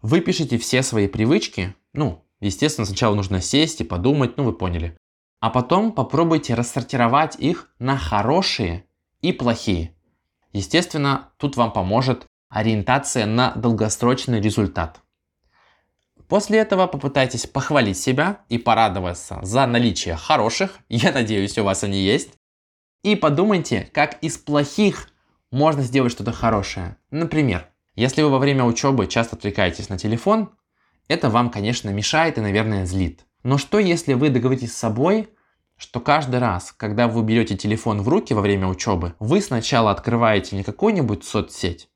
Выпишите 0.00 0.58
все 0.58 0.82
свои 0.82 1.06
привычки. 1.06 1.76
Ну, 1.92 2.24
естественно, 2.40 2.84
сначала 2.84 3.14
нужно 3.14 3.40
сесть 3.40 3.80
и 3.80 3.84
подумать, 3.84 4.36
ну 4.36 4.42
вы 4.42 4.54
поняли. 4.54 4.96
А 5.38 5.50
потом 5.50 5.92
попробуйте 5.92 6.54
рассортировать 6.54 7.36
их 7.38 7.70
на 7.78 7.96
хорошие 7.96 8.86
и 9.22 9.32
плохие. 9.32 9.94
Естественно, 10.52 11.30
тут 11.38 11.56
вам 11.56 11.72
поможет 11.72 12.26
ориентация 12.50 13.24
на 13.24 13.52
долгосрочный 13.52 14.40
результат. 14.40 15.00
После 16.28 16.58
этого 16.58 16.86
попытайтесь 16.86 17.46
похвалить 17.46 17.98
себя 17.98 18.40
и 18.48 18.58
порадоваться 18.58 19.38
за 19.42 19.66
наличие 19.66 20.16
хороших, 20.16 20.78
я 20.88 21.12
надеюсь, 21.12 21.56
у 21.58 21.64
вас 21.64 21.84
они 21.84 21.98
есть, 21.98 22.34
и 23.02 23.16
подумайте, 23.16 23.90
как 23.92 24.22
из 24.22 24.38
плохих 24.38 25.08
можно 25.50 25.82
сделать 25.82 26.12
что-то 26.12 26.32
хорошее. 26.32 26.96
Например, 27.10 27.68
если 27.94 28.22
вы 28.22 28.30
во 28.30 28.38
время 28.38 28.64
учебы 28.64 29.06
часто 29.06 29.36
отвлекаетесь 29.36 29.88
на 29.88 29.98
телефон, 29.98 30.50
это 31.08 31.28
вам, 31.28 31.50
конечно, 31.50 31.90
мешает 31.90 32.38
и, 32.38 32.40
наверное, 32.40 32.86
злит. 32.86 33.26
Но 33.42 33.58
что 33.58 33.78
если 33.78 34.14
вы 34.14 34.30
договоритесь 34.30 34.72
с 34.72 34.78
собой, 34.78 35.28
что 35.82 35.98
каждый 35.98 36.38
раз, 36.38 36.70
когда 36.70 37.08
вы 37.08 37.24
берете 37.24 37.56
телефон 37.56 38.02
в 38.02 38.08
руки 38.08 38.34
во 38.34 38.40
время 38.40 38.68
учебы, 38.68 39.16
вы 39.18 39.40
сначала 39.40 39.90
открываете 39.90 40.54
не 40.54 40.62
какую-нибудь 40.62 41.24
соцсеть, 41.24 41.88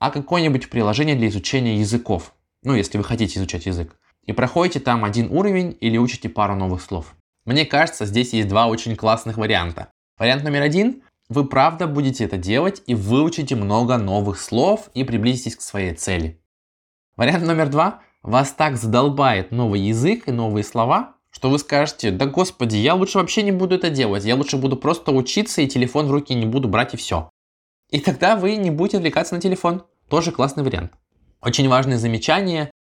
а 0.00 0.10
какое-нибудь 0.10 0.68
приложение 0.70 1.14
для 1.14 1.28
изучения 1.28 1.78
языков, 1.78 2.34
ну, 2.64 2.74
если 2.74 2.98
вы 2.98 3.04
хотите 3.04 3.38
изучать 3.38 3.66
язык, 3.66 3.96
и 4.24 4.32
проходите 4.32 4.80
там 4.80 5.04
один 5.04 5.30
уровень 5.30 5.76
или 5.80 5.98
учите 5.98 6.28
пару 6.28 6.56
новых 6.56 6.82
слов. 6.82 7.14
Мне 7.44 7.64
кажется, 7.64 8.06
здесь 8.06 8.32
есть 8.32 8.48
два 8.48 8.66
очень 8.66 8.96
классных 8.96 9.36
варианта. 9.36 9.92
Вариант 10.18 10.42
номер 10.42 10.62
один 10.62 11.04
вы 11.28 11.46
правда 11.46 11.86
будете 11.86 12.24
это 12.24 12.38
делать 12.38 12.82
и 12.86 12.96
выучите 12.96 13.54
много 13.54 13.98
новых 13.98 14.40
слов 14.40 14.90
и 14.94 15.04
приблизитесь 15.04 15.54
к 15.54 15.60
своей 15.60 15.94
цели. 15.94 16.42
Вариант 17.16 17.46
номер 17.46 17.68
два. 17.68 18.02
Вас 18.22 18.50
так 18.50 18.76
задолбает 18.76 19.52
новый 19.52 19.80
язык 19.80 20.26
и 20.26 20.32
новые 20.32 20.64
слова, 20.64 21.17
что 21.38 21.50
вы 21.50 21.60
скажете, 21.60 22.10
да 22.10 22.26
господи, 22.26 22.74
я 22.76 22.94
лучше 22.94 23.18
вообще 23.18 23.42
не 23.42 23.52
буду 23.52 23.76
это 23.76 23.90
делать, 23.90 24.24
я 24.24 24.34
лучше 24.34 24.56
буду 24.56 24.76
просто 24.76 25.12
учиться 25.12 25.62
и 25.62 25.68
телефон 25.68 26.08
в 26.08 26.10
руки 26.10 26.34
не 26.34 26.46
буду 26.46 26.66
брать 26.66 26.94
и 26.94 26.96
все. 26.96 27.30
И 27.90 28.00
тогда 28.00 28.34
вы 28.34 28.56
не 28.56 28.72
будете 28.72 28.96
отвлекаться 28.96 29.36
на 29.36 29.40
телефон. 29.40 29.84
Тоже 30.08 30.32
классный 30.32 30.64
вариант. 30.64 30.92
Очень 31.40 31.68
важное 31.68 31.96
замечание 31.96 32.72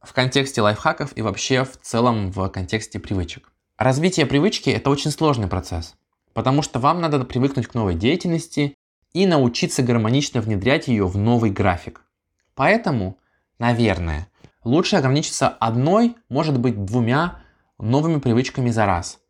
в 0.00 0.14
контексте 0.14 0.62
лайфхаков 0.62 1.16
и 1.16 1.22
вообще 1.22 1.64
в 1.64 1.76
целом 1.82 2.30
в 2.30 2.48
контексте 2.48 2.98
привычек. 2.98 3.52
Развитие 3.76 4.24
привычки– 4.24 4.70
это 4.70 4.88
очень 4.88 5.10
сложный 5.10 5.48
процесс 5.48 5.94
потому 6.38 6.62
что 6.62 6.78
вам 6.78 7.00
надо 7.00 7.24
привыкнуть 7.24 7.66
к 7.66 7.74
новой 7.74 7.96
деятельности 7.96 8.76
и 9.12 9.26
научиться 9.26 9.82
гармонично 9.82 10.40
внедрять 10.40 10.86
ее 10.86 11.04
в 11.04 11.18
новый 11.18 11.50
график. 11.50 12.02
Поэтому, 12.54 13.18
наверное, 13.58 14.28
лучше 14.62 14.94
ограничиться 14.94 15.48
одной, 15.48 16.14
может 16.28 16.60
быть 16.60 16.84
двумя 16.84 17.40
новыми 17.78 18.18
привычками 18.18 18.70
за 18.70 18.86
раз. 18.86 19.20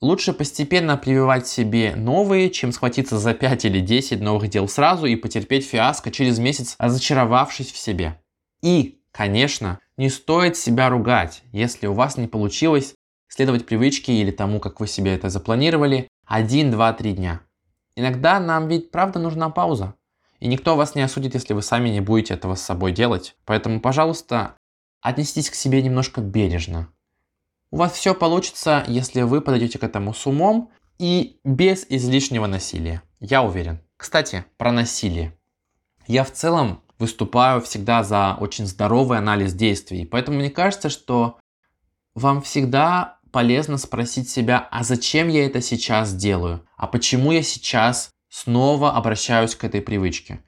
Лучше 0.00 0.32
постепенно 0.32 0.96
прививать 0.96 1.48
себе 1.48 1.94
новые, 1.96 2.50
чем 2.50 2.70
схватиться 2.70 3.18
за 3.18 3.34
5 3.34 3.64
или 3.64 3.80
10 3.80 4.20
новых 4.20 4.48
дел 4.48 4.68
сразу 4.68 5.06
и 5.06 5.16
потерпеть 5.16 5.66
фиаско 5.66 6.12
через 6.12 6.38
месяц, 6.38 6.76
разочаровавшись 6.78 7.72
в 7.72 7.78
себе. 7.78 8.20
И, 8.62 9.00
конечно, 9.10 9.80
не 9.96 10.08
стоит 10.08 10.56
себя 10.56 10.88
ругать, 10.88 11.42
если 11.50 11.88
у 11.88 11.94
вас 11.94 12.16
не 12.16 12.28
получилось 12.28 12.94
следовать 13.28 13.66
привычке 13.66 14.12
или 14.12 14.30
тому, 14.30 14.60
как 14.60 14.78
вы 14.78 14.86
себе 14.86 15.14
это 15.14 15.30
запланировали, 15.30 16.08
1, 16.26 16.70
2, 16.70 16.92
3 16.92 17.12
дня. 17.14 17.40
Иногда 17.96 18.38
нам 18.38 18.68
ведь 18.68 18.92
правда 18.92 19.18
нужна 19.18 19.50
пауза. 19.50 19.94
И 20.38 20.46
никто 20.46 20.76
вас 20.76 20.94
не 20.94 21.02
осудит, 21.02 21.34
если 21.34 21.52
вы 21.52 21.62
сами 21.62 21.88
не 21.88 22.00
будете 22.00 22.34
этого 22.34 22.54
с 22.54 22.62
собой 22.62 22.92
делать. 22.92 23.34
Поэтому, 23.44 23.80
пожалуйста, 23.80 24.54
отнеситесь 25.00 25.50
к 25.50 25.54
себе 25.54 25.82
немножко 25.82 26.20
бережно. 26.20 26.88
У 27.70 27.76
вас 27.76 27.92
все 27.92 28.14
получится, 28.14 28.84
если 28.88 29.22
вы 29.22 29.40
подойдете 29.42 29.78
к 29.78 29.84
этому 29.84 30.14
с 30.14 30.26
умом 30.26 30.70
и 30.98 31.38
без 31.44 31.84
излишнего 31.88 32.46
насилия. 32.46 33.02
Я 33.20 33.42
уверен. 33.42 33.80
Кстати, 33.96 34.46
про 34.56 34.72
насилие. 34.72 35.36
Я 36.06 36.24
в 36.24 36.32
целом 36.32 36.82
выступаю 36.98 37.60
всегда 37.60 38.02
за 38.04 38.36
очень 38.40 38.66
здоровый 38.66 39.18
анализ 39.18 39.52
действий. 39.52 40.06
Поэтому 40.06 40.38
мне 40.38 40.50
кажется, 40.50 40.88
что 40.88 41.38
вам 42.14 42.40
всегда 42.42 43.18
полезно 43.32 43.76
спросить 43.76 44.30
себя, 44.30 44.66
а 44.70 44.82
зачем 44.82 45.28
я 45.28 45.44
это 45.44 45.60
сейчас 45.60 46.14
делаю? 46.14 46.66
А 46.76 46.86
почему 46.86 47.32
я 47.32 47.42
сейчас 47.42 48.10
снова 48.30 48.92
обращаюсь 48.92 49.54
к 49.54 49.64
этой 49.64 49.82
привычке? 49.82 50.42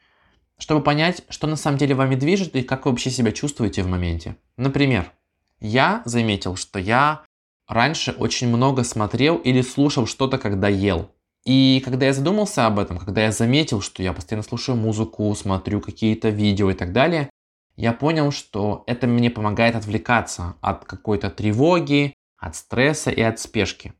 Чтобы 0.58 0.82
понять, 0.82 1.22
что 1.28 1.46
на 1.46 1.56
самом 1.56 1.78
деле 1.78 1.94
вами 1.94 2.14
движет 2.14 2.56
и 2.56 2.62
как 2.62 2.84
вы 2.84 2.92
вообще 2.92 3.10
себя 3.10 3.32
чувствуете 3.32 3.82
в 3.82 3.88
моменте. 3.88 4.36
Например, 4.56 5.12
я 5.60 6.02
заметил, 6.04 6.56
что 6.56 6.78
я 6.78 7.22
раньше 7.68 8.12
очень 8.12 8.48
много 8.48 8.84
смотрел 8.84 9.36
или 9.36 9.62
слушал 9.62 10.06
что-то, 10.06 10.38
когда 10.38 10.68
ел. 10.68 11.10
И 11.44 11.80
когда 11.84 12.06
я 12.06 12.12
задумался 12.12 12.66
об 12.66 12.78
этом, 12.78 12.98
когда 12.98 13.22
я 13.22 13.32
заметил, 13.32 13.80
что 13.80 14.02
я 14.02 14.12
постоянно 14.12 14.42
слушаю 14.42 14.76
музыку, 14.76 15.34
смотрю 15.34 15.80
какие-то 15.80 16.28
видео 16.28 16.70
и 16.70 16.74
так 16.74 16.92
далее, 16.92 17.30
я 17.76 17.92
понял, 17.92 18.30
что 18.30 18.84
это 18.86 19.06
мне 19.06 19.30
помогает 19.30 19.74
отвлекаться 19.74 20.54
от 20.60 20.84
какой-то 20.84 21.30
тревоги, 21.30 22.12
от 22.36 22.56
стресса 22.56 23.10
и 23.10 23.22
от 23.22 23.38
спешки. 23.38 23.94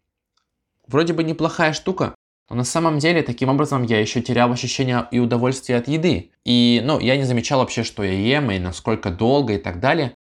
Вроде 0.86 1.12
бы 1.12 1.24
неплохая 1.24 1.72
штука, 1.72 2.14
но 2.50 2.56
на 2.56 2.64
самом 2.64 2.98
деле 2.98 3.22
таким 3.22 3.48
образом 3.48 3.84
я 3.84 4.00
еще 4.00 4.20
терял 4.20 4.52
ощущение 4.52 5.06
и 5.10 5.18
удовольствие 5.18 5.78
от 5.78 5.88
еды. 5.88 6.32
И, 6.44 6.82
ну, 6.84 6.98
я 6.98 7.16
не 7.16 7.24
замечал 7.24 7.60
вообще, 7.60 7.84
что 7.84 8.02
я 8.02 8.12
ем 8.12 8.50
и 8.50 8.58
насколько 8.58 9.10
долго 9.10 9.54
и 9.54 9.58
так 9.58 9.80
далее. 9.80 10.14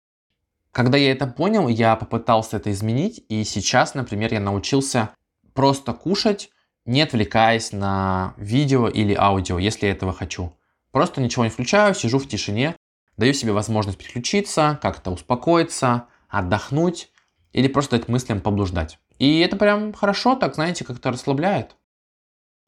Когда 0.77 0.99
я 0.99 1.11
это 1.11 1.27
понял, 1.27 1.69
я 1.69 1.97
попытался 1.97 2.59
это 2.59 2.71
изменить, 2.71 3.25
и 3.31 3.45
сейчас, 3.45 3.95
например, 3.95 4.35
я 4.35 4.41
научился 4.41 5.09
просто 5.55 5.95
кушать, 5.95 6.51
не 6.85 7.01
отвлекаясь 7.01 7.73
на 7.73 8.35
видео 8.37 8.87
или 8.87 9.15
аудио, 9.15 9.59
если 9.59 9.87
я 9.87 9.93
этого 9.93 10.13
хочу. 10.13 10.55
Просто 10.93 11.23
ничего 11.23 11.45
не 11.45 11.51
включаю, 11.51 11.95
сижу 11.95 12.19
в 12.19 12.29
тишине, 12.29 12.77
даю 13.17 13.33
себе 13.33 13.53
возможность 13.53 13.97
переключиться, 13.97 14.79
как-то 14.83 15.13
успокоиться, 15.13 16.09
отдохнуть 16.29 17.09
или 17.55 17.69
просто 17.69 17.97
дать 17.97 18.09
мыслям 18.09 18.43
поблуждать. 18.43 18.99
И 19.19 19.41
это 19.41 19.57
прям 19.57 19.95
хорошо, 19.95 20.37
так, 20.37 20.57
знаете, 20.57 20.85
как-то 20.85 21.11
расслабляет. 21.11 21.75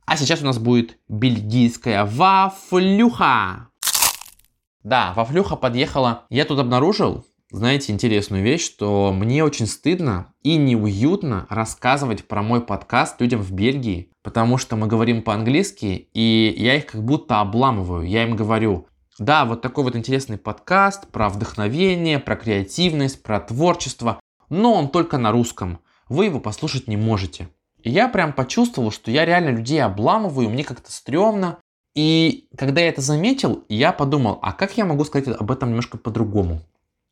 А 0.07 0.17
сейчас 0.17 0.41
у 0.41 0.47
нас 0.47 0.59
будет 0.59 0.97
бельгийская 1.09 2.07
вафлюха. 2.07 3.69
Да, 4.83 5.13
вафлюха 5.13 5.57
подъехала. 5.57 6.25
Я 6.31 6.47
тут 6.47 6.59
обнаружил, 6.59 7.27
знаете, 7.51 7.93
интересную 7.93 8.43
вещь, 8.43 8.65
что 8.65 9.13
мне 9.13 9.43
очень 9.43 9.67
стыдно 9.67 10.35
и 10.43 10.57
неуютно 10.57 11.47
рассказывать 11.49 12.29
про 12.29 12.43
мой 12.43 12.61
подкаст 12.61 13.21
людям 13.21 13.41
в 13.41 13.53
Бельгии, 13.53 14.11
потому 14.23 14.59
что 14.59 14.77
мы 14.77 14.87
говорим 14.87 15.23
по-английски, 15.23 16.09
и 16.13 16.55
я 16.59 16.77
их 16.77 16.87
как 16.87 17.03
будто 17.03 17.41
обламываю. 17.41 18.07
Я 18.07 18.25
им 18.25 18.37
говорю, 18.37 18.87
да, 19.19 19.47
вот 19.47 19.63
такой 19.63 19.85
вот 19.85 19.97
интересный 19.97 20.37
подкаст 20.37 21.09
про 21.09 21.31
вдохновение, 21.31 22.19
про 22.19 22.37
креативность, 22.37 23.23
про 23.23 23.41
творчество, 23.41 24.21
но 24.51 24.75
он 24.75 24.91
только 24.91 25.17
на 25.17 25.33
русском. 25.33 25.81
Вы 26.09 26.27
его 26.27 26.41
послушать 26.41 26.87
не 26.87 26.97
можете. 26.97 27.49
И 27.83 27.91
я 27.91 28.09
прям 28.09 28.33
почувствовал, 28.33 28.91
что 28.91 29.11
я 29.11 29.25
реально 29.25 29.51
людей 29.51 29.83
обламываю, 29.83 30.51
мне 30.51 30.65
как-то 30.65 30.93
стрёмно. 30.93 31.59
И 31.95 32.47
когда 32.57 32.83
я 32.83 32.89
это 32.89 33.01
заметил, 33.01 33.65
я 33.69 33.93
подумал, 33.93 34.39
а 34.43 34.53
как 34.53 34.77
я 34.77 34.85
могу 34.85 35.05
сказать 35.05 35.29
об 35.29 35.51
этом 35.51 35.71
немножко 35.71 35.97
по-другому? 35.97 36.61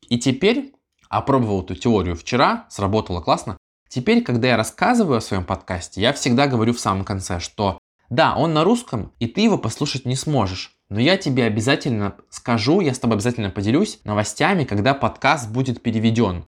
И 0.07 0.17
теперь, 0.17 0.73
опробовал 1.09 1.63
эту 1.63 1.75
теорию 1.75 2.15
вчера, 2.15 2.65
сработало 2.69 3.21
классно. 3.21 3.57
Теперь, 3.89 4.21
когда 4.23 4.49
я 4.49 4.57
рассказываю 4.57 5.17
о 5.17 5.21
своем 5.21 5.45
подкасте, 5.45 6.01
я 6.01 6.13
всегда 6.13 6.47
говорю 6.47 6.73
в 6.73 6.79
самом 6.79 7.05
конце, 7.05 7.39
что 7.39 7.79
да, 8.09 8.35
он 8.35 8.53
на 8.53 8.63
русском, 8.63 9.11
и 9.19 9.27
ты 9.27 9.41
его 9.41 9.57
послушать 9.57 10.05
не 10.05 10.15
сможешь. 10.15 10.73
Но 10.89 10.99
я 10.99 11.17
тебе 11.17 11.43
обязательно 11.43 12.15
скажу, 12.29 12.79
я 12.79 12.93
с 12.93 12.99
тобой 12.99 13.15
обязательно 13.15 13.49
поделюсь 13.49 13.99
новостями, 14.05 14.63
когда 14.63 14.93
подкаст 14.93 15.49
будет 15.49 15.81
переведен. 15.81 16.45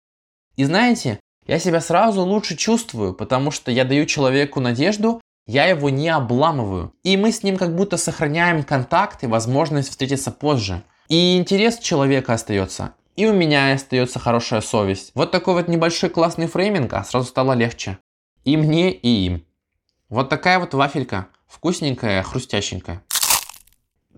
И 0.57 0.65
знаете, 0.65 1.19
я 1.47 1.59
себя 1.59 1.81
сразу 1.81 2.23
лучше 2.23 2.57
чувствую, 2.57 3.15
потому 3.15 3.51
что 3.51 3.71
я 3.71 3.85
даю 3.85 4.05
человеку 4.05 4.61
надежду, 4.61 5.21
я 5.47 5.65
его 5.67 5.89
не 5.89 6.09
обламываю. 6.09 6.93
И 7.05 7.17
мы 7.17 7.33
с 7.33 7.43
ним 7.43 7.57
как 7.57 7.75
будто 7.75 7.97
сохраняем 7.97 8.63
контакт 8.63 9.23
и 9.25 9.29
возможность 9.29 9.91
встретиться 9.91 10.31
позже. 10.31 10.83
И 11.09 11.39
интерес 11.39 11.79
человека 11.79 12.35
остается 12.35 12.95
и 13.17 13.27
у 13.27 13.33
меня 13.33 13.73
остается 13.73 14.19
хорошая 14.19 14.61
совесть. 14.61 15.11
Вот 15.15 15.31
такой 15.31 15.55
вот 15.55 15.69
небольшой 15.69 16.11
классный 16.11 16.47
фрейминг, 16.47 16.93
а 16.93 17.03
сразу 17.03 17.27
стало 17.27 17.55
легче. 17.55 17.99
И 18.45 18.57
мне, 18.57 18.93
и 18.93 19.09
им. 19.27 19.47
Вот 20.09 20.29
такая 20.29 20.59
вот 20.59 20.75
вафелька. 20.75 21.29
Вкусненькая, 21.49 22.23
хрустященькая. 22.23 23.03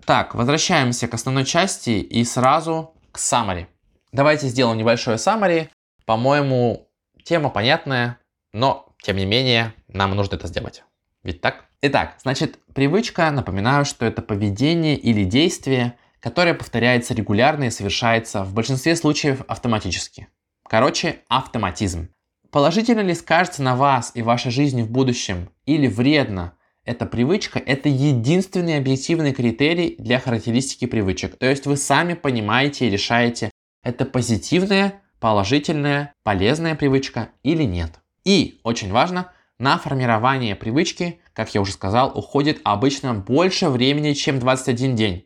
Так, 0.05 0.35
возвращаемся 0.35 1.07
к 1.07 1.13
основной 1.13 1.45
части 1.45 1.91
и 1.91 2.23
сразу 2.25 2.93
к 3.11 3.17
summary. 3.17 3.67
Давайте 4.11 4.47
сделаем 4.47 4.77
небольшое 4.77 5.17
summary. 5.17 5.69
По-моему, 6.05 6.89
тема 7.23 7.49
понятная, 7.49 8.19
но, 8.51 8.93
тем 9.01 9.15
не 9.17 9.25
менее, 9.25 9.73
нам 9.87 10.15
нужно 10.15 10.35
это 10.35 10.47
сделать. 10.47 10.83
Ведь 11.23 11.39
так? 11.41 11.65
Итак, 11.81 12.15
значит, 12.21 12.59
привычка, 12.73 13.31
напоминаю, 13.31 13.85
что 13.85 14.05
это 14.05 14.21
поведение 14.21 14.97
или 14.97 15.23
действие– 15.23 15.97
которое 16.19 16.53
повторяется 16.53 17.13
регулярно 17.13 17.65
и 17.65 17.69
совершается 17.69 18.43
в 18.43 18.53
большинстве 18.53 18.95
случаев 18.95 19.41
автоматически. 19.47 20.27
Короче, 20.67 21.19
автоматизм. 21.29 22.09
Положительно 22.51 23.01
ли 23.01 23.13
скажется 23.13 23.61
на 23.61 23.75
вас 23.75 24.11
и 24.15 24.21
вашей 24.21 24.51
жизни 24.51 24.81
в 24.81 24.89
будущем 24.89 25.49
или 25.65 25.87
вредно 25.87 26.53
эта 26.83 27.05
привычка, 27.05 27.59
это 27.59 27.89
единственный 27.89 28.77
объективный 28.77 29.33
критерий 29.33 29.95
для 29.99 30.19
характеристики 30.19 30.85
привычек. 30.85 31.37
То 31.37 31.47
есть 31.47 31.67
вы 31.67 31.77
сами 31.77 32.15
понимаете 32.15 32.87
и 32.87 32.89
решаете, 32.89 33.51
это 33.83 34.05
позитивная, 34.05 35.01
положительная, 35.19 36.13
полезная 36.23 36.75
привычка 36.75 37.29
или 37.43 37.63
нет. 37.63 37.99
И, 38.25 38.59
очень 38.63 38.91
важно, 38.91 39.31
на 39.59 39.77
формирование 39.77 40.55
привычки, 40.55 41.19
как 41.33 41.53
я 41.53 41.61
уже 41.61 41.73
сказал, 41.73 42.17
уходит 42.17 42.61
обычно 42.63 43.13
больше 43.13 43.69
времени, 43.69 44.13
чем 44.13 44.39
21 44.39 44.95
день. 44.95 45.25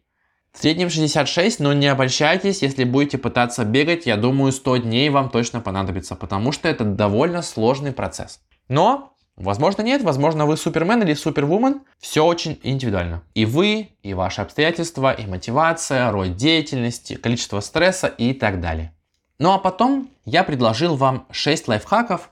В 0.54 0.62
среднем 0.62 0.92
66, 0.92 1.60
но 1.60 1.74
не 1.74 1.88
обольщайтесь, 1.88 2.62
если 2.62 2.84
будете 2.84 3.18
пытаться 3.18 3.66
бегать, 3.66 4.06
я 4.06 4.18
думаю, 4.18 4.52
100 4.52 4.78
дней 4.78 5.10
вам 5.10 5.32
точно 5.32 5.62
понадобится, 5.62 6.16
потому 6.16 6.52
что 6.52 6.70
это 6.70 6.84
довольно 6.84 7.42
сложный 7.42 7.92
процесс. 7.92 8.40
Но, 8.70 9.16
возможно 9.36 9.82
нет, 9.82 10.04
возможно 10.04 10.46
вы 10.46 10.56
супермен 10.56 11.02
или 11.02 11.16
супервумен, 11.16 11.82
все 12.00 12.24
очень 12.24 12.60
индивидуально. 12.62 13.24
И 13.34 13.46
вы, 13.46 13.90
и 14.04 14.14
ваши 14.14 14.42
обстоятельства, 14.42 15.12
и 15.12 15.26
мотивация, 15.26 16.12
род 16.12 16.36
деятельности, 16.36 17.16
количество 17.16 17.60
стресса 17.60 18.08
и 18.08 18.34
так 18.34 18.62
далее. 18.62 18.94
Ну 19.40 19.52
а 19.54 19.58
потом 19.58 20.12
я 20.24 20.44
предложил 20.44 20.96
вам 20.96 21.26
6 21.32 21.68
лайфхаков 21.68 22.30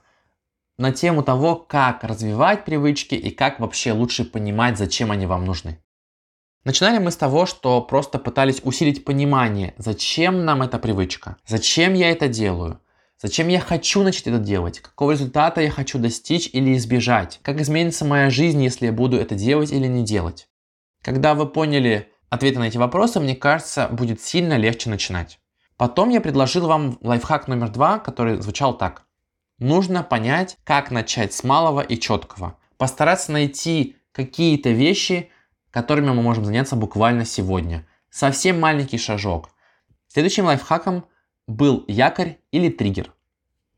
на 0.78 0.92
тему 0.92 1.24
того, 1.24 1.56
как 1.56 2.04
развивать 2.04 2.66
привычки 2.66 3.16
и 3.16 3.32
как 3.32 3.60
вообще 3.60 3.94
лучше 3.94 4.26
понимать, 4.26 4.78
зачем 4.78 5.12
они 5.12 5.26
вам 5.26 5.44
нужны. 5.44 5.80
Начинали 6.64 7.00
мы 7.00 7.10
с 7.10 7.18
того, 7.18 7.48
что 7.48 7.82
просто 7.82 8.20
пытались 8.20 8.62
усилить 8.64 9.04
понимание, 9.04 9.74
зачем 9.80 10.46
нам 10.46 10.62
эта 10.62 10.78
привычка, 10.78 11.38
зачем 11.48 11.96
я 11.96 12.12
это 12.12 12.28
делаю, 12.28 12.80
зачем 13.20 13.48
я 13.48 13.60
хочу 13.60 14.04
начать 14.04 14.28
это 14.28 14.38
делать, 14.38 14.80
какого 14.80 15.12
результата 15.12 15.60
я 15.60 15.72
хочу 15.72 15.98
достичь 15.98 16.52
или 16.54 16.76
избежать, 16.78 17.40
как 17.42 17.60
изменится 17.60 18.06
моя 18.06 18.30
жизнь, 18.30 18.62
если 18.62 18.86
я 18.86 18.92
буду 18.92 19.18
это 19.18 19.34
делать 19.34 19.72
или 19.72 19.88
не 19.88 20.04
делать. 20.04 20.50
Когда 21.02 21.34
вы 21.34 21.48
поняли 21.48 22.12
ответы 22.30 22.60
на 22.60 22.68
эти 22.68 22.78
вопросы, 22.78 23.20
мне 23.20 23.36
кажется, 23.36 23.88
будет 23.92 24.22
сильно 24.22 24.56
легче 24.56 24.92
начинать. 24.92 25.40
Потом 25.78 26.10
я 26.10 26.22
предложил 26.22 26.68
вам 26.68 27.00
лайфхак 27.02 27.48
номер 27.48 27.70
два, 27.70 27.98
который 27.98 28.40
звучал 28.40 28.78
так. 28.78 29.08
Нужно 29.58 30.04
понять, 30.04 30.58
как 30.64 30.92
начать 30.92 31.34
с 31.34 31.44
малого 31.44 31.82
и 31.82 31.98
четкого. 31.98 32.60
Постараться 32.78 33.32
найти 33.32 33.96
какие-то 34.12 34.70
вещи, 34.70 35.32
которыми 35.72 36.12
мы 36.12 36.22
можем 36.22 36.46
заняться 36.46 36.76
буквально 36.76 37.26
сегодня. 37.26 37.86
Совсем 38.10 38.60
маленький 38.60 38.98
шажок. 38.98 39.50
Следующим 40.08 40.46
лайфхаком 40.46 41.06
был 41.48 41.86
якорь 41.88 42.38
или 42.52 42.70
триггер. 42.70 43.14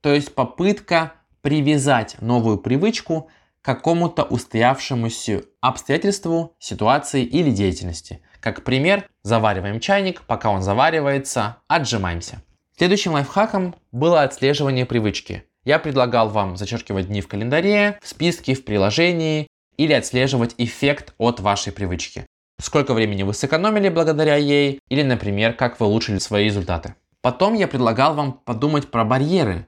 То 0.02 0.14
есть 0.14 0.34
попытка 0.36 1.14
привязать 1.42 2.18
новую 2.20 2.58
привычку 2.58 3.30
к 3.62 3.66
какому-то 3.66 4.24
устоявшемуся 4.24 5.44
обстоятельству, 5.62 6.56
ситуации 6.60 7.24
или 7.24 7.52
деятельности. 7.52 8.22
Как 8.40 8.64
пример, 8.64 9.08
завариваем 9.22 9.80
чайник, 9.80 10.24
пока 10.24 10.50
он 10.50 10.62
заваривается, 10.62 11.58
отжимаемся. 11.68 12.42
Следующим 12.76 13.14
лайфхаком 13.14 13.76
было 13.92 14.24
отслеживание 14.24 14.86
привычки. 14.86 15.44
Я 15.64 15.80
предлагал 15.80 16.28
вам 16.30 16.58
зачеркивать 16.58 17.08
дни 17.08 17.22
в 17.22 17.28
календаре, 17.28 18.00
в 18.02 18.08
списке, 18.08 18.54
в 18.54 18.66
приложении 18.66 19.48
или 19.78 19.94
отслеживать 19.94 20.56
эффект 20.58 21.14
от 21.18 21.40
вашей 21.40 21.74
привычки. 21.74 22.26
Сколько 22.60 22.94
времени 22.94 23.24
вы 23.24 23.34
сэкономили 23.34 23.90
благодаря 23.90 24.36
ей, 24.36 24.80
или, 24.90 25.04
например, 25.04 25.54
как 25.54 25.80
вы 25.80 25.88
улучшили 25.88 26.20
свои 26.20 26.46
результаты. 26.46 26.96
Потом 27.22 27.54
я 27.54 27.68
предлагал 27.68 28.16
вам 28.16 28.34
подумать 28.34 28.92
про 28.92 29.04
барьеры. 29.04 29.68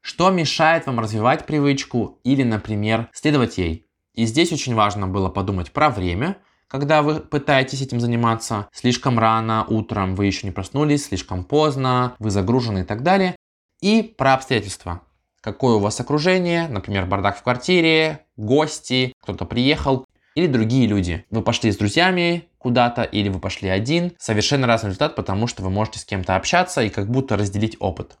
Что 0.00 0.30
мешает 0.30 0.86
вам 0.86 1.00
развивать 1.00 1.46
привычку 1.46 2.20
или, 2.22 2.42
например, 2.42 3.08
следовать 3.12 3.58
ей. 3.58 3.86
И 4.14 4.24
здесь 4.26 4.52
очень 4.52 4.74
важно 4.74 5.06
было 5.06 5.28
подумать 5.28 5.72
про 5.72 5.90
время, 5.90 6.36
когда 6.68 7.02
вы 7.02 7.20
пытаетесь 7.20 7.80
этим 7.80 8.00
заниматься 8.00 8.68
слишком 8.72 9.18
рано, 9.18 9.64
утром 9.68 10.16
вы 10.16 10.26
еще 10.26 10.46
не 10.46 10.52
проснулись, 10.52 11.06
слишком 11.06 11.44
поздно, 11.44 12.16
вы 12.18 12.30
загружены 12.30 12.80
и 12.80 12.84
так 12.84 13.02
далее. 13.02 13.36
И 13.80 14.02
про 14.02 14.34
обстоятельства. 14.34 15.02
Какое 15.46 15.76
у 15.76 15.78
вас 15.78 16.00
окружение, 16.00 16.66
например, 16.66 17.06
бардак 17.06 17.38
в 17.38 17.44
квартире, 17.44 18.26
гости, 18.36 19.12
кто-то 19.22 19.44
приехал, 19.44 20.04
или 20.34 20.48
другие 20.48 20.88
люди. 20.88 21.24
Вы 21.30 21.40
пошли 21.40 21.70
с 21.70 21.76
друзьями 21.76 22.48
куда-то, 22.58 23.04
или 23.04 23.28
вы 23.28 23.38
пошли 23.38 23.68
один. 23.68 24.12
Совершенно 24.18 24.66
разный 24.66 24.88
результат, 24.88 25.14
потому 25.14 25.46
что 25.46 25.62
вы 25.62 25.70
можете 25.70 26.00
с 26.00 26.04
кем-то 26.04 26.34
общаться 26.34 26.82
и 26.82 26.88
как 26.88 27.08
будто 27.08 27.36
разделить 27.36 27.76
опыт. 27.78 28.18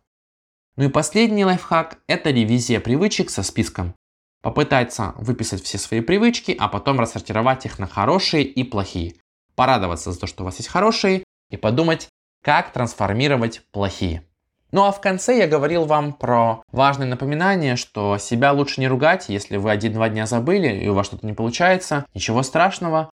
Ну 0.76 0.84
и 0.84 0.88
последний 0.88 1.44
лайфхак– 1.44 1.98
это 2.06 2.30
ревизия 2.30 2.78
привычек 2.78 3.30
со 3.30 3.42
списком. 3.42 3.96
Попытаться 4.40 5.14
выписать 5.16 5.64
все 5.64 5.78
свои 5.78 6.02
привычки, 6.02 6.54
а 6.56 6.68
потом 6.68 7.00
рассортировать 7.00 7.66
их 7.66 7.80
на 7.80 7.88
хорошие 7.88 8.44
и 8.44 8.62
плохие. 8.62 9.16
Порадоваться 9.56 10.12
за 10.12 10.20
то, 10.20 10.28
что 10.28 10.44
у 10.44 10.46
вас 10.46 10.58
есть 10.58 10.68
хорошие, 10.68 11.24
и 11.50 11.56
подумать, 11.56 12.06
как 12.40 12.72
трансформировать 12.72 13.62
плохие. 13.72 14.22
Ну 14.76 14.84
а 14.84 14.92
в 14.92 15.00
конце 15.00 15.38
я 15.38 15.48
говорил 15.48 15.86
вам 15.86 16.12
про 16.12 16.62
важное 16.70 17.06
напоминание, 17.06 17.76
что 17.76 18.18
себя 18.18 18.52
лучше 18.52 18.78
не 18.82 18.88
ругать, 18.88 19.30
если 19.30 19.56
вы 19.56 19.70
один-два 19.70 20.10
дня 20.10 20.26
забыли 20.26 20.68
и 20.68 20.86
у 20.86 20.92
вас 20.92 21.06
что-то 21.06 21.24
не 21.24 21.32
получается, 21.32 22.04
ничего 22.12 22.42
страшного. 22.42 23.08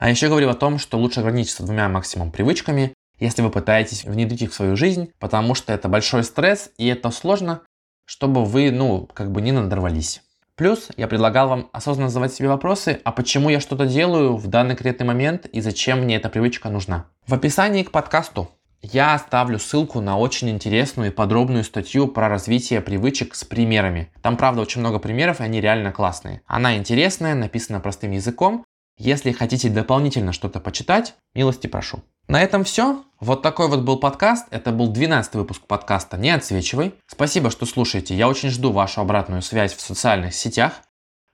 А 0.00 0.10
еще 0.10 0.26
говорил 0.26 0.50
о 0.50 0.54
том, 0.54 0.80
что 0.80 0.98
лучше 0.98 1.20
ограничиться 1.20 1.62
двумя 1.62 1.88
максимум 1.88 2.32
привычками, 2.32 2.94
если 3.20 3.42
вы 3.42 3.50
пытаетесь 3.50 4.02
внедрить 4.02 4.42
их 4.42 4.50
в 4.50 4.54
свою 4.54 4.74
жизнь, 4.74 5.12
потому 5.20 5.54
что 5.54 5.72
это 5.72 5.88
большой 5.88 6.24
стресс 6.24 6.72
и 6.78 6.88
это 6.88 7.12
сложно, 7.12 7.60
чтобы 8.06 8.44
вы, 8.44 8.72
ну, 8.72 9.08
как 9.14 9.30
бы 9.30 9.40
не 9.40 9.52
надорвались. 9.52 10.20
Плюс 10.56 10.88
я 10.96 11.06
предлагал 11.06 11.48
вам 11.48 11.70
осознанно 11.70 12.08
задавать 12.08 12.34
себе 12.34 12.48
вопросы, 12.48 13.00
а 13.04 13.12
почему 13.12 13.50
я 13.50 13.60
что-то 13.60 13.86
делаю 13.86 14.36
в 14.36 14.48
данный 14.48 14.74
конкретный 14.74 15.06
момент 15.06 15.46
и 15.46 15.60
зачем 15.60 16.00
мне 16.00 16.16
эта 16.16 16.28
привычка 16.28 16.70
нужна. 16.70 17.06
В 17.28 17.34
описании 17.34 17.84
к 17.84 17.92
подкасту 17.92 18.50
я 18.92 19.14
оставлю 19.14 19.58
ссылку 19.58 20.00
на 20.00 20.18
очень 20.18 20.50
интересную 20.50 21.10
и 21.10 21.14
подробную 21.14 21.64
статью 21.64 22.06
про 22.06 22.28
развитие 22.28 22.82
привычек 22.82 23.34
с 23.34 23.44
примерами. 23.44 24.12
Там, 24.20 24.36
правда, 24.36 24.60
очень 24.60 24.80
много 24.80 24.98
примеров, 24.98 25.40
и 25.40 25.44
они 25.44 25.60
реально 25.60 25.90
классные. 25.90 26.42
Она 26.46 26.76
интересная, 26.76 27.34
написана 27.34 27.80
простым 27.80 28.10
языком. 28.10 28.64
Если 28.98 29.32
хотите 29.32 29.70
дополнительно 29.70 30.32
что-то 30.32 30.60
почитать, 30.60 31.14
милости 31.34 31.66
прошу. 31.66 32.04
На 32.28 32.42
этом 32.42 32.62
все. 32.64 33.02
Вот 33.20 33.42
такой 33.42 33.68
вот 33.68 33.80
был 33.80 33.98
подкаст. 33.98 34.46
Это 34.50 34.70
был 34.70 34.88
12 34.88 35.34
выпуск 35.34 35.62
подкаста 35.66 36.16
«Не 36.18 36.30
отсвечивай». 36.30 36.94
Спасибо, 37.06 37.50
что 37.50 37.66
слушаете. 37.66 38.14
Я 38.14 38.28
очень 38.28 38.50
жду 38.50 38.70
вашу 38.70 39.00
обратную 39.00 39.40
связь 39.40 39.74
в 39.74 39.80
социальных 39.80 40.34
сетях. 40.34 40.82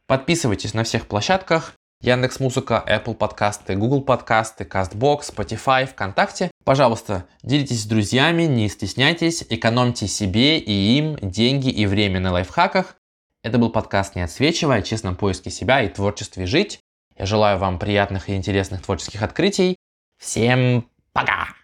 Подписывайтесь 0.07 0.75
на 0.75 0.85
всех 0.85 1.07
площадках. 1.07 1.75
Яндекс 2.03 2.41
Музыка, 2.41 2.83
Apple 2.89 3.15
подкасты, 3.15 3.77
Google 3.77 4.01
подкасты, 4.01 4.65
CastBox, 4.65 5.35
Spotify, 5.35 5.85
ВКонтакте. 5.87 6.51
Пожалуйста, 6.65 7.27
делитесь 7.43 7.83
с 7.83 7.87
друзьями, 7.87 8.45
не 8.45 8.71
стесняйтесь, 8.71 9.45
экономьте 9.51 10.07
себе 10.07 10.59
и 10.59 10.73
им 10.97 11.19
деньги 11.21 11.69
и 11.69 11.85
время 11.85 12.19
на 12.19 12.33
лайфхаках. 12.33 12.97
Это 13.43 13.59
был 13.59 13.69
подкаст 13.69 14.17
«Не 14.17 14.23
отсвечивая» 14.23 14.81
честном 14.81 15.15
поиске 15.15 15.51
себя 15.51 15.83
и 15.83 15.91
творчестве 15.91 16.47
жить. 16.47 16.81
Я 17.19 17.27
желаю 17.27 17.59
вам 17.59 17.79
приятных 17.79 18.31
и 18.31 18.35
интересных 18.35 18.81
творческих 18.81 19.23
открытий. 19.23 19.77
Всем 20.19 20.89
пока! 21.13 21.60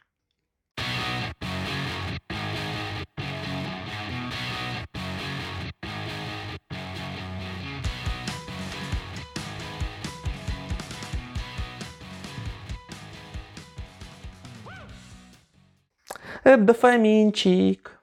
Дофаминчик. 16.56 18.00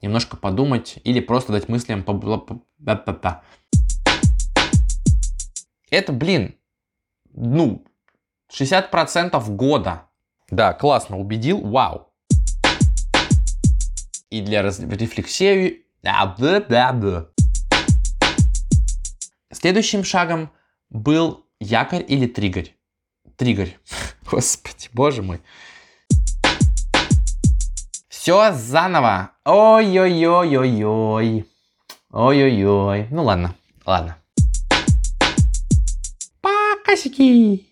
Немножко 0.00 0.36
подумать 0.36 0.98
или 1.02 1.18
просто 1.20 1.52
дать 1.52 1.68
мыслям 1.68 2.04
по... 2.04 2.62
Это, 5.90 6.12
блин, 6.12 6.54
ну, 7.32 7.84
60% 8.56 9.56
года. 9.56 10.06
Да, 10.50 10.72
классно, 10.72 11.18
убедил, 11.18 11.60
вау. 11.60 12.12
И 14.30 14.40
для 14.40 14.62
раз... 14.62 14.78
рефлексии... 14.78 15.84
Следующим 19.52 20.04
шагом 20.04 20.50
был 20.90 21.44
якорь 21.58 22.04
или 22.06 22.26
триггер. 22.26 22.68
Триггер. 23.36 23.70
Господи, 24.30 24.88
боже 24.92 25.22
мой. 25.22 25.40
Все 28.20 28.52
заново. 28.52 29.30
Ой-ой-ой-ой-ой. 29.46 31.46
Ой-ой-ой. 32.12 33.06
Ну 33.10 33.24
ладно, 33.24 33.54
ладно. 33.86 34.16
Покасики. 36.42 37.69